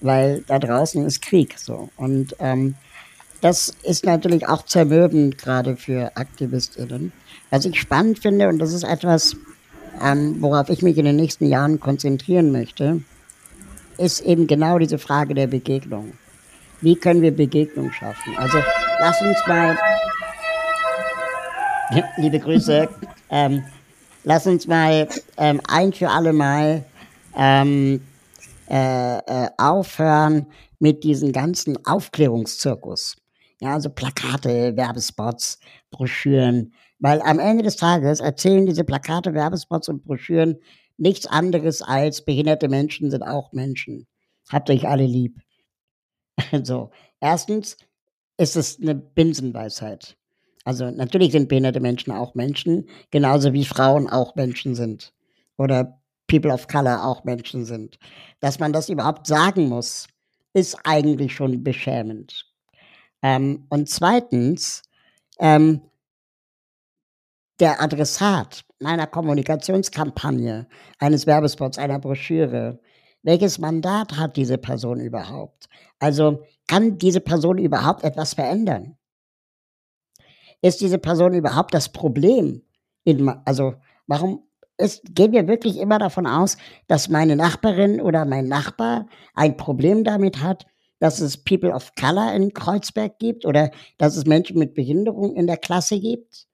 [0.03, 1.57] weil da draußen ist Krieg.
[1.57, 1.89] So.
[1.97, 2.75] Und ähm,
[3.41, 7.11] das ist natürlich auch zermürbend, gerade für AktivistInnen.
[7.49, 9.35] Was ich spannend finde, und das ist etwas,
[10.01, 13.01] ähm, worauf ich mich in den nächsten Jahren konzentrieren möchte,
[13.97, 16.13] ist eben genau diese Frage der Begegnung.
[16.81, 18.35] Wie können wir Begegnung schaffen?
[18.37, 18.57] Also
[18.99, 19.77] lass uns mal,
[22.17, 22.89] liebe Grüße,
[23.29, 23.63] ähm,
[24.23, 26.83] lass uns mal ähm, ein für alle Mal
[27.37, 28.01] ähm,
[28.73, 30.47] äh, äh, aufhören
[30.79, 33.15] mit diesem ganzen Aufklärungszirkus.
[33.61, 35.59] Ja, also Plakate, Werbespots,
[35.91, 36.73] Broschüren.
[36.97, 40.57] Weil am Ende des Tages erzählen diese Plakate, Werbespots und Broschüren
[40.97, 44.07] nichts anderes als behinderte Menschen sind auch Menschen.
[44.51, 45.39] Habt euch alle lieb.
[46.63, 47.77] so, erstens
[48.37, 50.17] ist es eine Binsenweisheit.
[50.63, 55.13] Also natürlich sind behinderte Menschen auch Menschen, genauso wie Frauen auch Menschen sind.
[55.57, 57.99] Oder People of Color auch Menschen sind.
[58.39, 60.07] Dass man das überhaupt sagen muss,
[60.53, 62.45] ist eigentlich schon beschämend.
[63.21, 64.83] Ähm, und zweitens,
[65.39, 65.81] ähm,
[67.59, 70.67] der Adressat meiner Kommunikationskampagne,
[70.99, 72.79] eines Werbespots, einer Broschüre,
[73.23, 75.69] welches Mandat hat diese Person überhaupt?
[75.99, 78.97] Also kann diese Person überhaupt etwas verändern?
[80.61, 82.61] Ist diese Person überhaupt das Problem?
[83.45, 83.75] Also
[84.07, 84.43] warum
[84.77, 86.57] ist, gehen wir wirklich immer davon aus,
[86.87, 90.65] dass meine Nachbarin oder mein Nachbar ein Problem damit hat,
[90.99, 95.47] dass es People of Color in Kreuzberg gibt oder dass es Menschen mit Behinderung in
[95.47, 96.47] der Klasse gibt?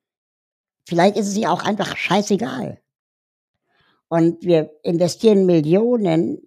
[0.88, 2.82] Vielleicht ist es ihr auch einfach scheißegal.
[4.08, 6.40] Und wir investieren Millionen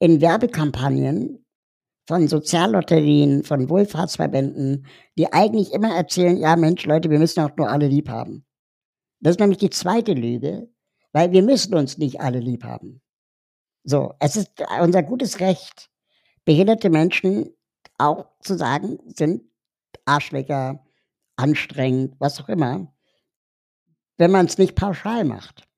[0.00, 1.44] in Werbekampagnen
[2.08, 4.86] von Soziallotterien, von Wohlfahrtsverbänden,
[5.16, 8.44] die eigentlich immer erzählen, ja Mensch, Leute, wir müssen auch nur alle lieb haben.
[9.20, 10.68] Das ist nämlich die zweite Lüge,
[11.12, 13.00] weil wir müssen uns nicht alle lieb haben.
[13.84, 14.50] So, es ist
[14.80, 15.90] unser gutes Recht,
[16.44, 17.50] behinderte Menschen
[17.98, 19.42] auch zu sagen, sind
[20.04, 20.84] Arschlecker,
[21.36, 22.92] anstrengend, was auch immer,
[24.16, 25.68] wenn man es nicht pauschal macht.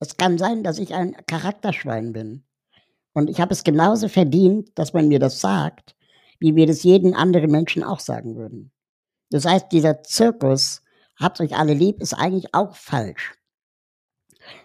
[0.00, 2.44] Es kann sein, dass ich ein Charakterschwein bin.
[3.12, 5.96] Und ich habe es genauso verdient, dass man mir das sagt,
[6.38, 8.70] wie wir das jeden anderen Menschen auch sagen würden.
[9.30, 10.82] Das heißt, dieser Zirkus,
[11.16, 13.34] habt euch alle lieb, ist eigentlich auch falsch.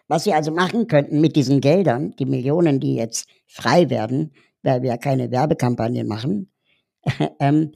[0.07, 4.81] Was wir also machen könnten mit diesen Geldern, die Millionen, die jetzt frei werden, weil
[4.81, 6.51] wir ja keine Werbekampagnen machen,
[7.39, 7.73] ähm,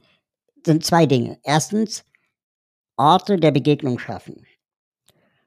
[0.64, 1.38] sind zwei Dinge.
[1.42, 2.04] Erstens,
[2.96, 4.44] Orte der Begegnung schaffen.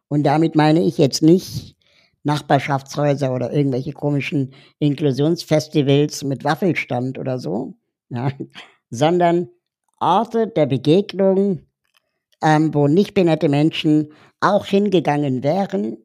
[0.07, 1.75] Und damit meine ich jetzt nicht
[2.23, 7.75] Nachbarschaftshäuser oder irgendwelche komischen Inklusionsfestivals mit Waffelstand oder so,
[8.09, 8.31] ja,
[8.89, 9.49] sondern
[9.99, 11.61] Orte der Begegnung,
[12.41, 15.97] ähm, wo nicht behinderte Menschen auch hingegangen wären,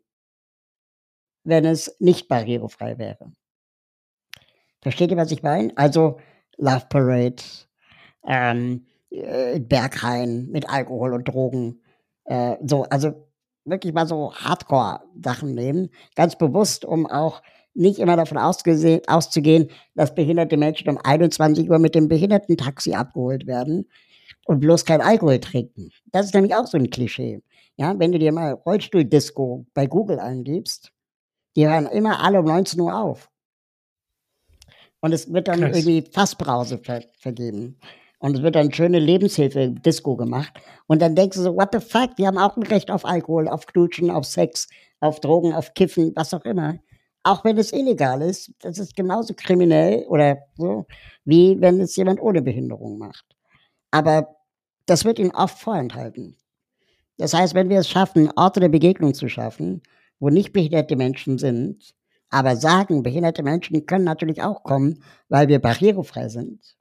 [1.47, 3.33] wenn es nicht barrierefrei wäre.
[4.83, 5.73] Versteht ihr, was ich meine?
[5.77, 6.19] Also
[6.59, 7.43] Love Parade,
[8.27, 11.83] ähm, äh, Berghain mit Alkohol und Drogen.
[12.25, 13.29] Äh, so, also
[13.65, 17.43] wirklich mal so Hardcore-Sachen nehmen, ganz bewusst, um auch
[17.75, 23.89] nicht immer davon auszugehen, dass behinderte Menschen um 21 Uhr mit dem Behindertentaxi abgeholt werden
[24.47, 25.91] und bloß kein Alkohol trinken.
[26.07, 27.43] Das ist nämlich auch so ein Klischee.
[27.77, 30.93] Ja, wenn du dir mal Rollstuhl-Disco bei Google eingibst,
[31.57, 33.31] die hören immer alle um 19 Uhr auf.
[35.01, 35.77] Und es wird dann Krass.
[35.77, 37.79] irgendwie Fassbrause ver vergeben.
[38.19, 40.53] Und es wird dann schöne Lebenshilfe-Disco gemacht.
[40.87, 43.47] Und dann denkst du so, what the fuck, die haben auch ein Recht auf Alkohol,
[43.49, 44.69] auf Knutschen, auf Sex,
[45.01, 46.79] auf Drogen, auf Kiffen, was auch immer.
[47.23, 50.87] Auch wenn es illegal ist, das ist genauso kriminell oder so,
[51.25, 53.27] wie wenn es jemand ohne Behinderung macht.
[53.91, 54.37] Aber
[54.87, 56.37] das wird ihnen oft vorenthalten.
[57.19, 59.83] Das heißt, wenn wir es schaffen, Orte der Begegnung zu schaffen,
[60.19, 61.95] wo nicht behinderte Menschen sind,
[62.29, 66.77] Aber sagen, behinderte Menschen können natürlich auch kommen, weil wir barrierefrei sind.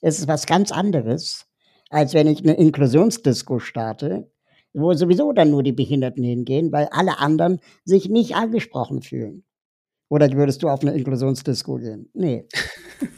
[0.00, 1.46] Es ist was ganz anderes,
[1.90, 4.30] als wenn ich eine Inklusionsdisco starte,
[4.72, 9.44] wo sowieso dann nur die Behinderten hingehen, weil alle anderen sich nicht angesprochen fühlen.
[10.08, 12.10] Oder würdest du auf eine Inklusionsdisco gehen?
[12.14, 12.46] Nee.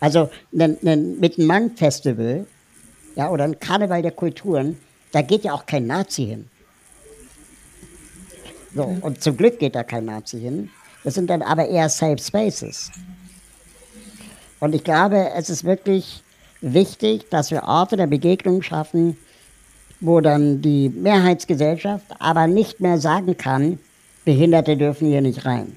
[0.00, 2.46] Also mit einem Mang-Festival
[3.16, 4.78] ja, oder ein Karneval der Kulturen,
[5.10, 6.48] da geht ja auch kein Nazi hin.
[8.74, 10.70] So, und zum Glück geht da kein Nazi hin.
[11.04, 12.90] Das sind dann aber eher Safe Spaces.
[14.60, 16.22] Und ich glaube, es ist wirklich
[16.60, 19.16] wichtig, dass wir Orte der Begegnung schaffen,
[20.00, 23.78] wo dann die Mehrheitsgesellschaft aber nicht mehr sagen kann,
[24.24, 25.76] Behinderte dürfen hier nicht rein.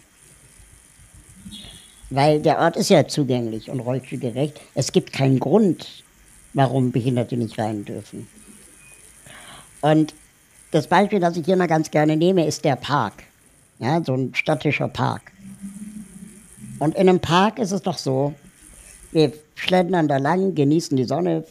[2.10, 4.60] Weil der Ort ist ja zugänglich und rollstuhlgerecht.
[4.76, 6.04] Es gibt keinen Grund,
[6.54, 8.28] warum Behinderte nicht rein dürfen.
[9.80, 10.14] Und
[10.72, 13.24] das Beispiel, das ich hier mal ganz gerne nehme, ist der Park.
[13.80, 15.32] Ja, so ein städtischer Park.
[16.80, 18.34] Und in einem Park ist es doch so,
[19.12, 21.44] wir schlendern da lang, genießen die Sonne,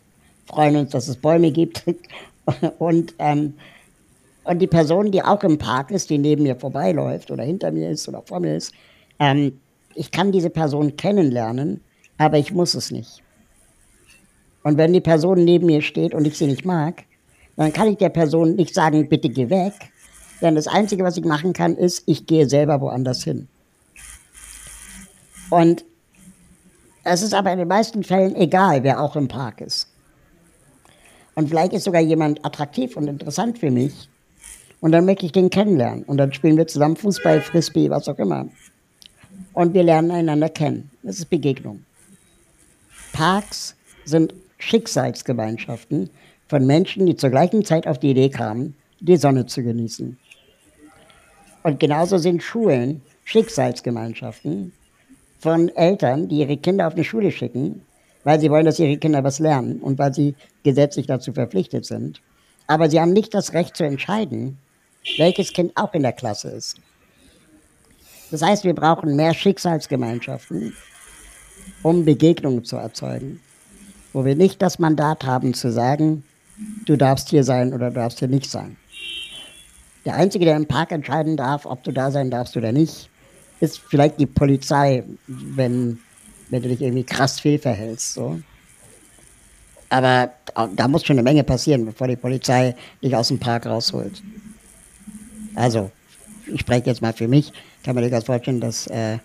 [0.46, 1.84] freuen uns, dass es Bäume gibt.
[2.78, 3.54] und, ähm,
[4.44, 7.90] und die Person, die auch im Park ist, die neben mir vorbeiläuft oder hinter mir
[7.90, 8.72] ist oder vor mir ist,
[9.18, 9.60] ähm,
[9.94, 11.80] ich kann diese Person kennenlernen,
[12.16, 13.22] aber ich muss es nicht.
[14.62, 17.04] Und wenn die Person neben mir steht und ich sie nicht mag,
[17.60, 19.74] dann kann ich der Person nicht sagen, bitte geh weg.
[20.40, 23.48] Denn das Einzige, was ich machen kann, ist, ich gehe selber woanders hin.
[25.50, 25.84] Und
[27.04, 29.88] es ist aber in den meisten Fällen egal, wer auch im Park ist.
[31.34, 34.08] Und vielleicht ist sogar jemand attraktiv und interessant für mich.
[34.80, 36.04] Und dann möchte ich den kennenlernen.
[36.04, 38.48] Und dann spielen wir zusammen Fußball, Frisbee, was auch immer.
[39.52, 40.90] Und wir lernen einander kennen.
[41.02, 41.84] Das ist Begegnung.
[43.12, 46.08] Parks sind Schicksalsgemeinschaften,
[46.50, 50.18] von Menschen, die zur gleichen Zeit auf die Idee kamen, die Sonne zu genießen.
[51.62, 54.72] Und genauso sind Schulen Schicksalsgemeinschaften
[55.38, 57.82] von Eltern, die ihre Kinder auf eine Schule schicken,
[58.24, 60.34] weil sie wollen, dass ihre Kinder was lernen und weil sie
[60.64, 62.20] gesetzlich dazu verpflichtet sind.
[62.66, 64.58] Aber sie haben nicht das Recht zu entscheiden,
[65.18, 66.80] welches Kind auch in der Klasse ist.
[68.32, 70.74] Das heißt, wir brauchen mehr Schicksalsgemeinschaften,
[71.84, 73.40] um Begegnungen zu erzeugen,
[74.12, 76.24] wo wir nicht das Mandat haben zu sagen,
[76.86, 78.76] du darfst hier sein oder du darfst hier nicht sein.
[80.04, 83.10] Der Einzige, der im Park entscheiden darf, ob du da sein darfst oder nicht,
[83.60, 85.98] ist vielleicht die Polizei, wenn,
[86.48, 88.14] wenn du dich irgendwie krass fehlverhältst.
[88.14, 88.40] So.
[89.90, 90.32] Aber
[90.74, 94.22] da muss schon eine Menge passieren, bevor die Polizei dich aus dem Park rausholt.
[95.54, 95.90] Also,
[96.46, 97.52] ich spreche jetzt mal für mich,
[97.84, 99.18] kann man durchaus vorstellen, dass äh,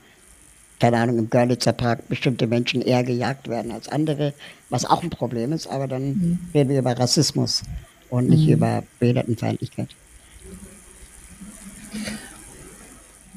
[0.80, 4.34] keine Ahnung, im Görlitzer Park bestimmte Menschen eher gejagt werden als andere,
[4.70, 6.40] was auch ein Problem ist, aber dann mhm.
[6.54, 7.64] reden wir über Rassismus
[8.10, 8.54] und nicht mhm.
[8.54, 9.90] über Behindertenfeindlichkeit.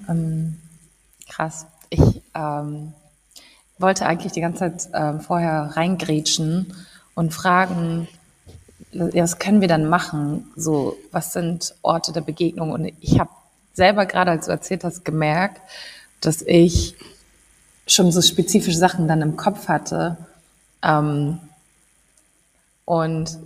[0.09, 0.57] Ähm,
[1.28, 1.66] krass.
[1.91, 2.93] Ich ähm,
[3.78, 6.74] wollte eigentlich die ganze Zeit ähm, vorher reingrätschen
[7.14, 8.09] und fragen,
[8.93, 10.51] was können wir dann machen?
[10.57, 12.70] So, was sind Orte der Begegnung?
[12.70, 13.30] Und ich habe
[13.74, 15.61] selber gerade, als du erzählt hast, gemerkt,
[16.20, 16.97] dass ich
[17.89, 20.16] schon so spezifische Sachen dann im Kopf hatte
[20.82, 21.39] ähm,
[22.84, 23.39] und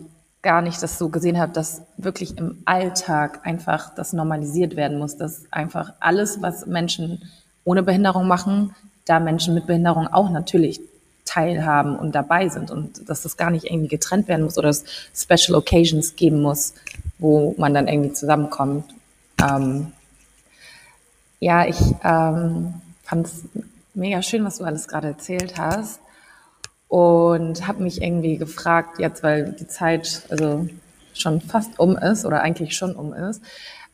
[0.43, 5.17] gar nicht das so gesehen habe, dass wirklich im Alltag einfach das normalisiert werden muss,
[5.17, 7.23] dass einfach alles, was Menschen
[7.65, 8.75] ohne Behinderung machen,
[9.05, 10.81] da Menschen mit Behinderung auch natürlich
[11.25, 14.85] teilhaben und dabei sind und dass das gar nicht irgendwie getrennt werden muss oder es
[15.15, 16.75] Special Occasions geben muss,
[17.19, 18.85] wo man dann irgendwie zusammenkommt.
[19.41, 19.93] Ähm,
[21.39, 22.75] ja, ich ähm,
[23.05, 23.45] fand es
[23.95, 26.01] mega schön, was du alles gerade erzählt hast.
[26.89, 30.69] Und habe mich irgendwie gefragt, jetzt weil die Zeit also
[31.15, 33.43] schon fast um ist oder eigentlich schon um ist.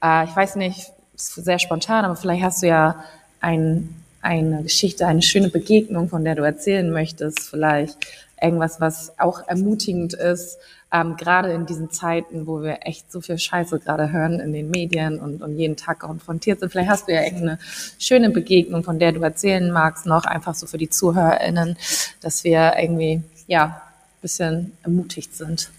[0.03, 3.05] Äh, ich weiß nicht, ist sehr spontan, aber vielleicht hast du ja
[3.41, 7.41] ein, eine Geschichte, eine schöne Begegnung, von der du erzählen möchtest.
[7.41, 7.99] Vielleicht
[8.41, 10.59] irgendwas, was auch ermutigend ist,
[10.91, 14.71] ähm, gerade in diesen Zeiten, wo wir echt so viel Scheiße gerade hören in den
[14.71, 16.71] Medien und, und jeden Tag konfrontiert sind.
[16.71, 17.59] Vielleicht hast du ja irgendeine
[17.99, 21.77] schöne Begegnung, von der du erzählen magst, noch einfach so für die ZuhörerInnen,
[22.23, 25.71] dass wir irgendwie, ja, ein bisschen ermutigt sind.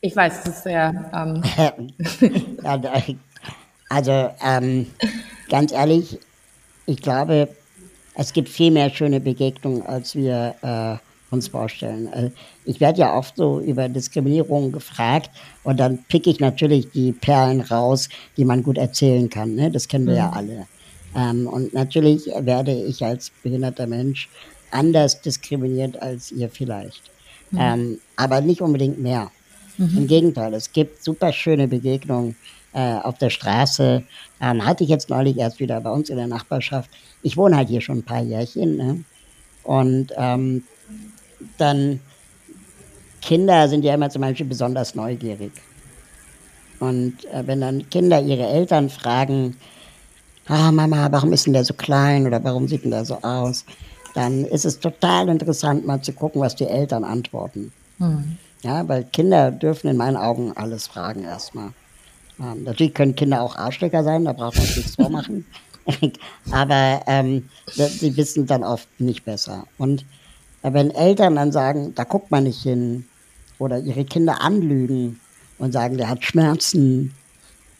[0.00, 1.10] Ich weiß, es ist sehr.
[1.14, 1.42] Ähm
[3.88, 4.86] also, ähm,
[5.48, 6.18] ganz ehrlich,
[6.86, 7.48] ich glaube,
[8.14, 12.12] es gibt viel mehr schöne Begegnungen, als wir äh, uns vorstellen.
[12.12, 12.30] Äh,
[12.64, 15.30] ich werde ja oft so über Diskriminierung gefragt
[15.64, 19.54] und dann picke ich natürlich die Perlen raus, die man gut erzählen kann.
[19.54, 19.70] Ne?
[19.70, 20.18] Das kennen wir mhm.
[20.18, 20.66] ja alle.
[21.16, 24.28] Ähm, und natürlich werde ich als behinderter Mensch
[24.70, 27.02] anders diskriminiert als ihr vielleicht.
[27.50, 27.58] Mhm.
[27.60, 29.30] Ähm, aber nicht unbedingt mehr.
[29.78, 29.98] Mhm.
[29.98, 32.36] Im Gegenteil, es gibt super schöne Begegnungen
[32.72, 34.02] äh, auf der Straße.
[34.40, 36.90] Ähm, hatte ich jetzt neulich erst wieder bei uns in der Nachbarschaft.
[37.22, 38.76] Ich wohne halt hier schon ein paar Jährchen.
[38.76, 39.04] Ne?
[39.62, 40.64] Und ähm,
[41.58, 42.00] dann
[43.20, 45.52] Kinder sind ja immer zum Beispiel besonders neugierig.
[46.80, 49.56] Und äh, wenn dann Kinder ihre Eltern fragen,
[50.48, 53.64] ah Mama, warum ist denn der so klein oder warum sieht denn der so aus,
[54.14, 57.72] dann ist es total interessant, mal zu gucken, was die Eltern antworten.
[57.98, 58.36] Mhm.
[58.62, 61.70] Ja, weil Kinder dürfen in meinen Augen alles fragen erstmal.
[62.40, 65.46] Ähm, natürlich können Kinder auch Arschlöcher sein, da braucht man nichts vormachen.
[66.50, 69.66] Aber ähm, sie wissen dann oft nicht besser.
[69.78, 70.04] Und
[70.62, 73.04] wenn Eltern dann sagen, da guckt man nicht hin,
[73.58, 75.20] oder ihre Kinder anlügen
[75.58, 77.14] und sagen, der hat Schmerzen,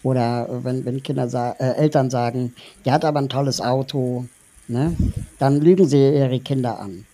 [0.03, 2.55] oder wenn, wenn Kinder sa äh, Eltern sagen,
[2.85, 4.27] der hat aber ein tolles Auto,
[4.69, 4.97] ne?
[5.39, 7.05] dann lügen sie ihre Kinder an.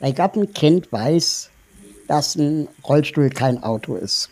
[0.00, 1.50] Weil ich glaube, ein Kind weiß,
[2.08, 4.28] dass ein Rollstuhl kein Auto ist.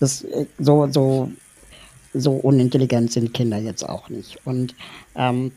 [0.00, 1.30] Das, äh, so, so
[2.14, 4.38] so unintelligent sind Kinder jetzt auch nicht.
[4.44, 4.74] Und
[5.14, 5.52] ähm,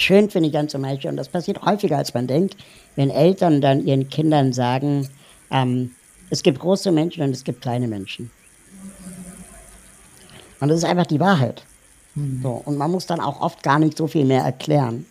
[0.00, 2.56] schön finde ich dann zum Beispiel, und das passiert häufiger als man denkt,
[2.96, 5.08] wenn Eltern dann ihren Kindern sagen,
[5.50, 5.92] ähm,
[6.30, 8.30] es gibt große Menschen und es gibt kleine Menschen.
[10.60, 11.62] Und das ist einfach die Wahrheit.
[12.14, 12.40] Mhm.
[12.42, 15.06] So, und man muss dann auch oft gar nicht so viel mehr erklären,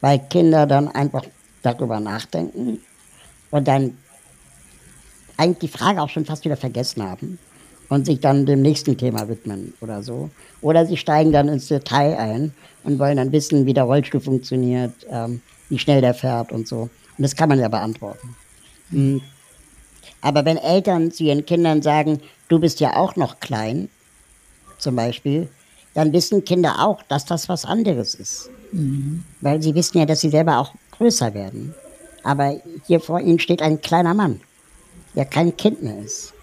[0.00, 1.24] weil Kinder dann einfach
[1.62, 2.80] darüber nachdenken
[3.50, 3.96] und dann
[5.36, 7.38] eigentlich die Frage auch schon fast wieder vergessen haben
[7.88, 10.30] und sich dann dem nächsten Thema widmen oder so.
[10.60, 12.54] Oder sie steigen dann ins Detail ein
[12.86, 16.82] und wollen dann wissen, wie der Rollstuhl funktioniert, ähm, wie schnell der fährt und so.
[17.18, 18.36] Und das kann man ja beantworten.
[18.90, 19.20] Mhm.
[20.20, 23.88] Aber wenn Eltern zu ihren Kindern sagen, du bist ja auch noch klein,
[24.78, 25.48] zum Beispiel,
[25.94, 28.50] dann wissen Kinder auch, dass das was anderes ist.
[28.72, 29.24] Mhm.
[29.40, 31.74] Weil sie wissen ja, dass sie selber auch größer werden.
[32.22, 34.40] Aber hier vor ihnen steht ein kleiner Mann,
[35.14, 36.34] der kein Kind mehr ist.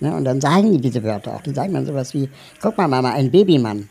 [0.00, 0.14] Ne?
[0.14, 1.42] Und dann sagen die diese Wörter auch.
[1.42, 2.28] Die sagen dann sowas wie,
[2.60, 3.88] guck mal Mama, ein Babymann.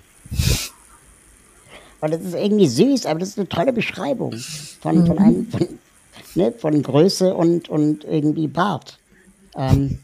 [2.02, 5.22] Und das ist irgendwie süß, aber das ist eine tolle Beschreibung von, von, mhm.
[5.22, 5.80] einem, von,
[6.36, 9.00] ne, von Größe und, und irgendwie Bart.
[9.56, 10.00] Ähm,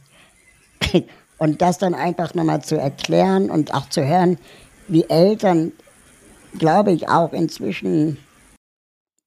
[1.37, 4.37] und das dann einfach nochmal zu erklären und auch zu hören,
[4.87, 5.71] wie Eltern,
[6.57, 8.17] glaube ich, auch inzwischen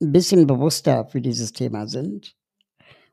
[0.01, 2.37] ein bisschen bewusster für dieses Thema sind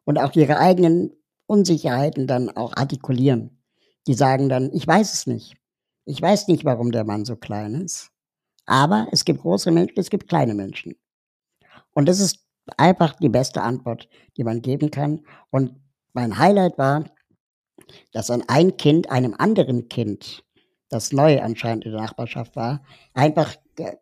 [0.03, 1.11] und auch ihre eigenen
[1.47, 3.61] Unsicherheiten dann auch artikulieren.
[4.07, 5.55] Die sagen dann, ich weiß es nicht.
[6.05, 8.11] Ich weiß nicht, warum der Mann so klein ist.
[8.65, 10.95] Aber es gibt große Menschen, es gibt kleine Menschen.
[11.93, 12.39] Und das ist
[12.77, 14.07] einfach die beste Antwort,
[14.37, 15.21] die man geben kann.
[15.49, 15.75] Und
[16.13, 17.05] mein Highlight war,
[18.11, 20.43] dass an ein Kind einem anderen Kind,
[20.89, 23.55] das neu anscheinend in der Nachbarschaft war, einfach,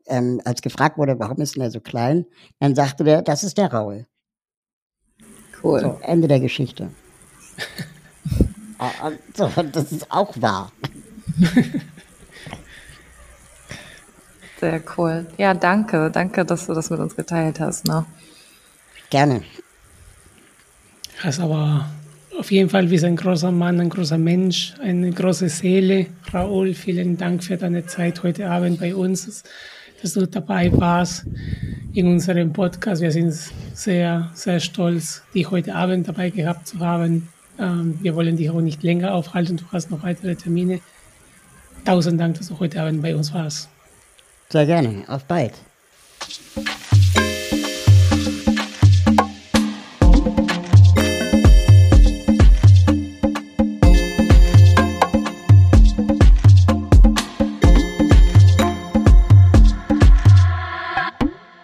[0.06, 2.26] ähm, als gefragt wurde, warum ist denn er so klein,
[2.60, 4.06] dann sagte der, das ist der Raul.
[5.64, 5.80] Cool.
[5.80, 6.90] So, Ende der Geschichte.
[9.34, 10.70] So, das ist auch wahr.
[14.64, 15.26] Sehr cool.
[15.38, 16.10] Ja, danke.
[16.10, 17.86] Danke, dass du das mit uns geteilt hast.
[17.86, 18.06] Ne?
[19.10, 19.42] Gerne.
[21.22, 21.90] Das ist aber
[22.40, 26.06] auf jeden Fall wie ein großer Mann, ein großer Mensch, eine große Seele.
[26.32, 29.44] Raoul, vielen Dank für deine Zeit heute Abend bei uns,
[30.02, 31.26] dass du dabei warst
[31.94, 33.02] in unserem Podcast.
[33.02, 33.34] Wir sind
[33.74, 37.28] sehr, sehr stolz, dich heute Abend dabei gehabt zu haben.
[37.60, 39.58] Ähm, wir wollen dich auch nicht länger aufhalten.
[39.58, 40.80] Du hast noch weitere Termine.
[41.84, 43.73] Tausend Dank, dass du heute Abend bei uns warst.
[44.54, 45.04] Sehr gerne.
[45.08, 45.54] Auf bald.